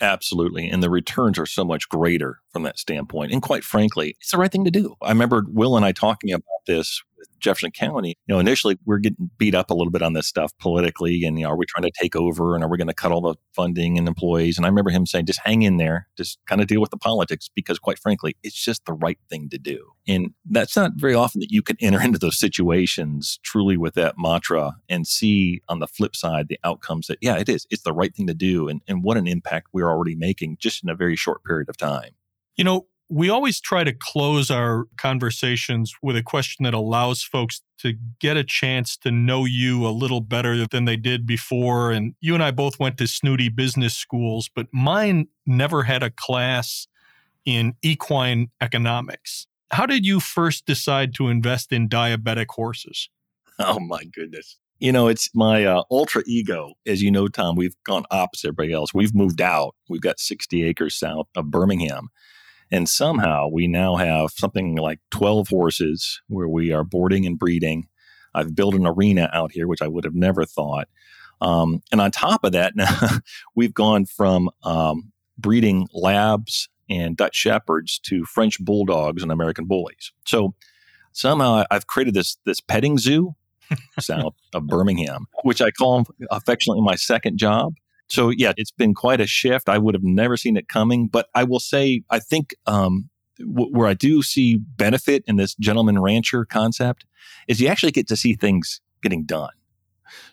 Absolutely. 0.00 0.68
And 0.68 0.82
the 0.82 0.88
returns 0.88 1.38
are 1.38 1.46
so 1.46 1.62
much 1.62 1.88
greater 1.90 2.40
from 2.52 2.62
that 2.62 2.78
standpoint. 2.78 3.32
And 3.32 3.42
quite 3.42 3.64
frankly, 3.64 4.16
it's 4.20 4.30
the 4.30 4.38
right 4.38 4.50
thing 4.50 4.64
to 4.64 4.70
do. 4.70 4.94
I 5.02 5.10
remember 5.10 5.44
Will 5.48 5.76
and 5.76 5.84
I 5.84 5.92
talking 5.92 6.32
about 6.32 6.44
this 6.66 7.02
Jefferson 7.38 7.70
County. 7.70 8.16
You 8.26 8.34
know, 8.34 8.38
initially 8.38 8.78
we're 8.84 8.98
getting 8.98 9.30
beat 9.38 9.54
up 9.54 9.70
a 9.70 9.74
little 9.74 9.90
bit 9.90 10.02
on 10.02 10.12
this 10.12 10.26
stuff 10.26 10.52
politically 10.58 11.24
and 11.24 11.38
you 11.38 11.44
know, 11.44 11.50
are 11.50 11.56
we 11.56 11.66
trying 11.66 11.84
to 11.84 11.92
take 12.00 12.16
over 12.16 12.54
and 12.54 12.64
are 12.64 12.68
we 12.68 12.78
going 12.78 12.88
to 12.88 12.94
cut 12.94 13.12
all 13.12 13.20
the 13.20 13.34
funding 13.54 13.98
and 13.98 14.06
employees? 14.06 14.56
And 14.56 14.66
I 14.66 14.68
remember 14.68 14.90
him 14.90 15.06
saying, 15.06 15.26
just 15.26 15.40
hang 15.44 15.62
in 15.62 15.76
there, 15.76 16.08
just 16.16 16.38
kind 16.46 16.60
of 16.60 16.66
deal 16.66 16.80
with 16.80 16.90
the 16.90 16.96
politics 16.96 17.48
because 17.54 17.78
quite 17.78 17.98
frankly, 17.98 18.36
it's 18.42 18.62
just 18.62 18.84
the 18.84 18.92
right 18.92 19.18
thing 19.28 19.48
to 19.50 19.58
do. 19.58 19.92
And 20.06 20.30
that's 20.44 20.76
not 20.76 20.92
very 20.96 21.14
often 21.14 21.40
that 21.40 21.50
you 21.50 21.62
can 21.62 21.76
enter 21.80 22.00
into 22.00 22.18
those 22.18 22.38
situations 22.38 23.38
truly 23.42 23.76
with 23.76 23.94
that 23.94 24.16
mantra 24.18 24.72
and 24.88 25.06
see 25.06 25.62
on 25.68 25.78
the 25.78 25.86
flip 25.86 26.16
side 26.16 26.48
the 26.48 26.58
outcomes 26.64 27.06
that, 27.06 27.18
yeah, 27.20 27.36
it 27.36 27.48
is. 27.48 27.66
It's 27.70 27.82
the 27.82 27.92
right 27.92 28.14
thing 28.14 28.26
to 28.26 28.34
do. 28.34 28.68
And, 28.68 28.82
and 28.88 29.02
what 29.02 29.16
an 29.16 29.26
impact 29.26 29.68
we're 29.72 29.88
already 29.88 30.14
making 30.14 30.58
just 30.60 30.82
in 30.82 30.90
a 30.90 30.94
very 30.94 31.16
short 31.16 31.44
period 31.44 31.68
of 31.68 31.76
time. 31.76 32.12
You 32.56 32.64
know, 32.64 32.86
we 33.10 33.28
always 33.28 33.60
try 33.60 33.82
to 33.82 33.92
close 33.92 34.52
our 34.52 34.84
conversations 34.96 35.94
with 36.00 36.16
a 36.16 36.22
question 36.22 36.62
that 36.62 36.74
allows 36.74 37.22
folks 37.24 37.60
to 37.78 37.94
get 38.20 38.36
a 38.36 38.44
chance 38.44 38.96
to 38.98 39.10
know 39.10 39.44
you 39.44 39.84
a 39.84 39.90
little 39.90 40.20
better 40.20 40.64
than 40.64 40.84
they 40.84 40.96
did 40.96 41.26
before. 41.26 41.90
And 41.90 42.14
you 42.20 42.34
and 42.34 42.42
I 42.42 42.52
both 42.52 42.78
went 42.78 42.98
to 42.98 43.08
snooty 43.08 43.48
business 43.48 43.94
schools, 43.96 44.48
but 44.54 44.68
mine 44.72 45.26
never 45.44 45.82
had 45.82 46.04
a 46.04 46.10
class 46.10 46.86
in 47.44 47.74
equine 47.82 48.50
economics. 48.60 49.48
How 49.72 49.86
did 49.86 50.06
you 50.06 50.20
first 50.20 50.64
decide 50.64 51.12
to 51.14 51.28
invest 51.28 51.72
in 51.72 51.88
diabetic 51.88 52.46
horses? 52.50 53.08
Oh, 53.58 53.80
my 53.80 54.04
goodness. 54.04 54.56
You 54.78 54.92
know, 54.92 55.08
it's 55.08 55.28
my 55.34 55.64
uh, 55.64 55.82
ultra 55.90 56.22
ego. 56.26 56.74
As 56.86 57.02
you 57.02 57.10
know, 57.10 57.28
Tom, 57.28 57.56
we've 57.56 57.76
gone 57.84 58.04
opposite 58.10 58.48
everybody 58.48 58.72
else. 58.72 58.94
We've 58.94 59.14
moved 59.14 59.40
out. 59.40 59.74
We've 59.88 60.00
got 60.00 60.20
60 60.20 60.64
acres 60.64 60.94
south 60.94 61.26
of 61.34 61.50
Birmingham. 61.50 62.08
And 62.70 62.88
somehow 62.88 63.48
we 63.48 63.66
now 63.66 63.96
have 63.96 64.30
something 64.30 64.76
like 64.76 65.00
12 65.10 65.48
horses 65.48 66.20
where 66.28 66.48
we 66.48 66.72
are 66.72 66.84
boarding 66.84 67.26
and 67.26 67.38
breeding. 67.38 67.88
I've 68.34 68.54
built 68.54 68.74
an 68.74 68.86
arena 68.86 69.28
out 69.32 69.52
here, 69.52 69.66
which 69.66 69.82
I 69.82 69.88
would 69.88 70.04
have 70.04 70.14
never 70.14 70.44
thought. 70.44 70.88
Um, 71.40 71.82
and 71.90 72.00
on 72.00 72.10
top 72.10 72.44
of 72.44 72.52
that, 72.52 72.72
now 72.76 73.18
we've 73.54 73.74
gone 73.74 74.06
from 74.06 74.50
um, 74.62 75.12
breeding 75.38 75.88
labs 75.92 76.68
and 76.88 77.16
Dutch 77.16 77.36
shepherds 77.36 77.98
to 78.00 78.24
French 78.24 78.58
bulldogs 78.60 79.22
and 79.22 79.32
American 79.32 79.66
bullies. 79.66 80.12
So 80.26 80.54
somehow 81.12 81.64
I've 81.70 81.86
created 81.86 82.14
this 82.14 82.36
this 82.44 82.60
petting 82.60 82.98
zoo 82.98 83.34
south 84.00 84.34
of 84.52 84.66
Birmingham, 84.66 85.26
which 85.44 85.62
I 85.62 85.70
call 85.70 86.06
affectionately 86.30 86.82
my 86.82 86.96
second 86.96 87.38
job. 87.38 87.74
So 88.10 88.30
yeah, 88.30 88.52
it's 88.56 88.72
been 88.72 88.94
quite 88.94 89.20
a 89.20 89.26
shift. 89.26 89.68
I 89.68 89.78
would 89.78 89.94
have 89.94 90.04
never 90.04 90.36
seen 90.36 90.56
it 90.56 90.68
coming, 90.68 91.08
but 91.08 91.28
I 91.34 91.44
will 91.44 91.60
say 91.60 92.02
I 92.10 92.18
think 92.18 92.54
um, 92.66 93.08
w- 93.38 93.70
where 93.72 93.86
I 93.86 93.94
do 93.94 94.22
see 94.22 94.56
benefit 94.56 95.24
in 95.26 95.36
this 95.36 95.54
gentleman 95.54 95.98
rancher 96.00 96.44
concept 96.44 97.06
is 97.48 97.60
you 97.60 97.68
actually 97.68 97.92
get 97.92 98.08
to 98.08 98.16
see 98.16 98.34
things 98.34 98.80
getting 99.02 99.24
done. 99.24 99.50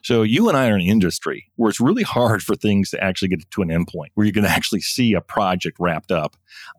So 0.01 0.23
you 0.23 0.47
and 0.49 0.57
I 0.57 0.69
are 0.69 0.75
in 0.75 0.81
an 0.81 0.87
industry 0.87 1.51
where 1.55 1.69
it's 1.69 1.79
really 1.79 2.03
hard 2.03 2.41
for 2.43 2.55
things 2.55 2.89
to 2.91 3.03
actually 3.03 3.27
get 3.27 3.49
to 3.51 3.61
an 3.61 3.69
endpoint 3.69 4.07
where 4.15 4.25
you 4.25 4.33
can 4.33 4.45
actually 4.45 4.81
see 4.81 5.13
a 5.13 5.21
project 5.21 5.77
wrapped 5.79 6.11
up. 6.11 6.35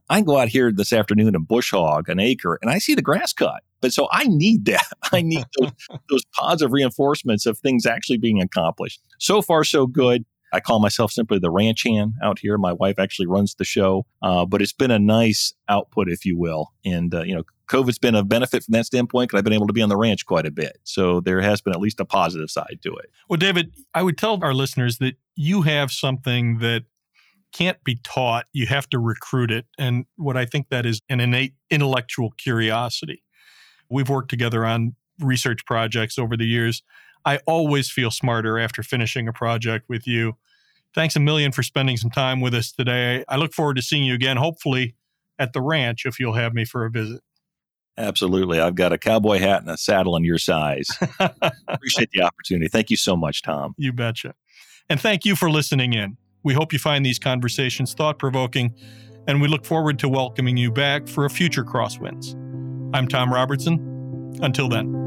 I 0.08 0.20
go 0.20 0.38
out 0.38 0.48
here 0.48 0.72
this 0.72 0.92
afternoon 0.92 1.34
and 1.34 1.46
bush 1.46 1.70
hog 1.70 2.08
an 2.08 2.18
acre 2.18 2.58
and 2.60 2.70
I 2.70 2.78
see 2.78 2.94
the 2.94 3.02
grass 3.02 3.32
cut. 3.32 3.62
But 3.80 3.92
so 3.92 4.08
I 4.10 4.24
need 4.24 4.64
that. 4.64 4.86
I 5.12 5.22
need 5.22 5.44
those, 5.58 5.70
those 6.10 6.24
positive 6.32 6.72
reinforcements 6.72 7.46
of 7.46 7.58
things 7.58 7.86
actually 7.86 8.18
being 8.18 8.40
accomplished. 8.40 9.00
So 9.18 9.42
far, 9.42 9.64
so 9.64 9.86
good. 9.86 10.24
I 10.52 10.60
call 10.60 10.80
myself 10.80 11.12
simply 11.12 11.38
the 11.38 11.50
ranch 11.50 11.84
hand 11.84 12.14
out 12.22 12.38
here. 12.38 12.56
My 12.58 12.72
wife 12.72 12.98
actually 12.98 13.26
runs 13.26 13.54
the 13.54 13.64
show, 13.64 14.06
uh, 14.22 14.46
but 14.46 14.62
it's 14.62 14.72
been 14.72 14.90
a 14.90 14.98
nice 14.98 15.52
output, 15.68 16.08
if 16.08 16.24
you 16.24 16.38
will. 16.38 16.72
And, 16.84 17.14
uh, 17.14 17.22
you 17.22 17.34
know, 17.34 17.42
COVID's 17.68 17.98
been 17.98 18.14
a 18.14 18.24
benefit 18.24 18.64
from 18.64 18.72
that 18.72 18.86
standpoint 18.86 19.28
because 19.28 19.38
I've 19.38 19.44
been 19.44 19.52
able 19.52 19.66
to 19.66 19.72
be 19.72 19.82
on 19.82 19.90
the 19.90 19.96
ranch 19.96 20.24
quite 20.24 20.46
a 20.46 20.50
bit. 20.50 20.78
So 20.84 21.20
there 21.20 21.40
has 21.42 21.60
been 21.60 21.74
at 21.74 21.80
least 21.80 22.00
a 22.00 22.04
positive 22.04 22.50
side 22.50 22.78
to 22.82 22.96
it. 22.96 23.10
Well, 23.28 23.36
David, 23.36 23.74
I 23.94 24.02
would 24.02 24.16
tell 24.16 24.42
our 24.42 24.54
listeners 24.54 24.98
that 24.98 25.16
you 25.36 25.62
have 25.62 25.90
something 25.92 26.58
that 26.58 26.84
can't 27.52 27.82
be 27.84 27.96
taught. 28.02 28.46
You 28.52 28.66
have 28.66 28.88
to 28.90 28.98
recruit 28.98 29.50
it. 29.50 29.66
And 29.78 30.06
what 30.16 30.36
I 30.36 30.46
think 30.46 30.68
that 30.70 30.86
is 30.86 31.00
an 31.08 31.20
innate 31.20 31.54
intellectual 31.70 32.30
curiosity. 32.32 33.22
We've 33.90 34.08
worked 34.08 34.30
together 34.30 34.64
on 34.64 34.96
research 35.20 35.64
projects 35.66 36.18
over 36.18 36.36
the 36.36 36.46
years. 36.46 36.82
I 37.24 37.38
always 37.46 37.90
feel 37.90 38.10
smarter 38.10 38.58
after 38.58 38.82
finishing 38.82 39.28
a 39.28 39.32
project 39.32 39.88
with 39.88 40.06
you. 40.06 40.36
Thanks 40.94 41.16
a 41.16 41.20
million 41.20 41.52
for 41.52 41.62
spending 41.62 41.96
some 41.96 42.10
time 42.10 42.40
with 42.40 42.54
us 42.54 42.72
today. 42.72 43.24
I 43.28 43.36
look 43.36 43.52
forward 43.52 43.76
to 43.76 43.82
seeing 43.82 44.04
you 44.04 44.14
again, 44.14 44.36
hopefully 44.36 44.94
at 45.38 45.52
the 45.52 45.60
ranch 45.60 46.06
if 46.06 46.18
you'll 46.18 46.34
have 46.34 46.54
me 46.54 46.64
for 46.64 46.84
a 46.84 46.90
visit. 46.90 47.20
Absolutely. 47.96 48.60
I've 48.60 48.76
got 48.76 48.92
a 48.92 48.98
cowboy 48.98 49.38
hat 49.38 49.60
and 49.60 49.70
a 49.70 49.76
saddle 49.76 50.16
in 50.16 50.24
your 50.24 50.38
size. 50.38 50.88
Appreciate 51.68 52.10
the 52.12 52.22
opportunity. 52.22 52.68
Thank 52.68 52.90
you 52.90 52.96
so 52.96 53.16
much, 53.16 53.42
Tom. 53.42 53.74
You 53.76 53.92
betcha. 53.92 54.34
And 54.88 55.00
thank 55.00 55.24
you 55.24 55.34
for 55.34 55.50
listening 55.50 55.92
in. 55.92 56.16
We 56.44 56.54
hope 56.54 56.72
you 56.72 56.78
find 56.78 57.04
these 57.04 57.18
conversations 57.18 57.94
thought 57.94 58.18
provoking, 58.18 58.72
and 59.26 59.42
we 59.42 59.48
look 59.48 59.66
forward 59.66 59.98
to 59.98 60.08
welcoming 60.08 60.56
you 60.56 60.70
back 60.70 61.08
for 61.08 61.24
a 61.24 61.30
future 61.30 61.64
Crosswinds. 61.64 62.34
I'm 62.94 63.08
Tom 63.08 63.32
Robertson. 63.32 64.36
Until 64.40 64.68
then. 64.68 64.97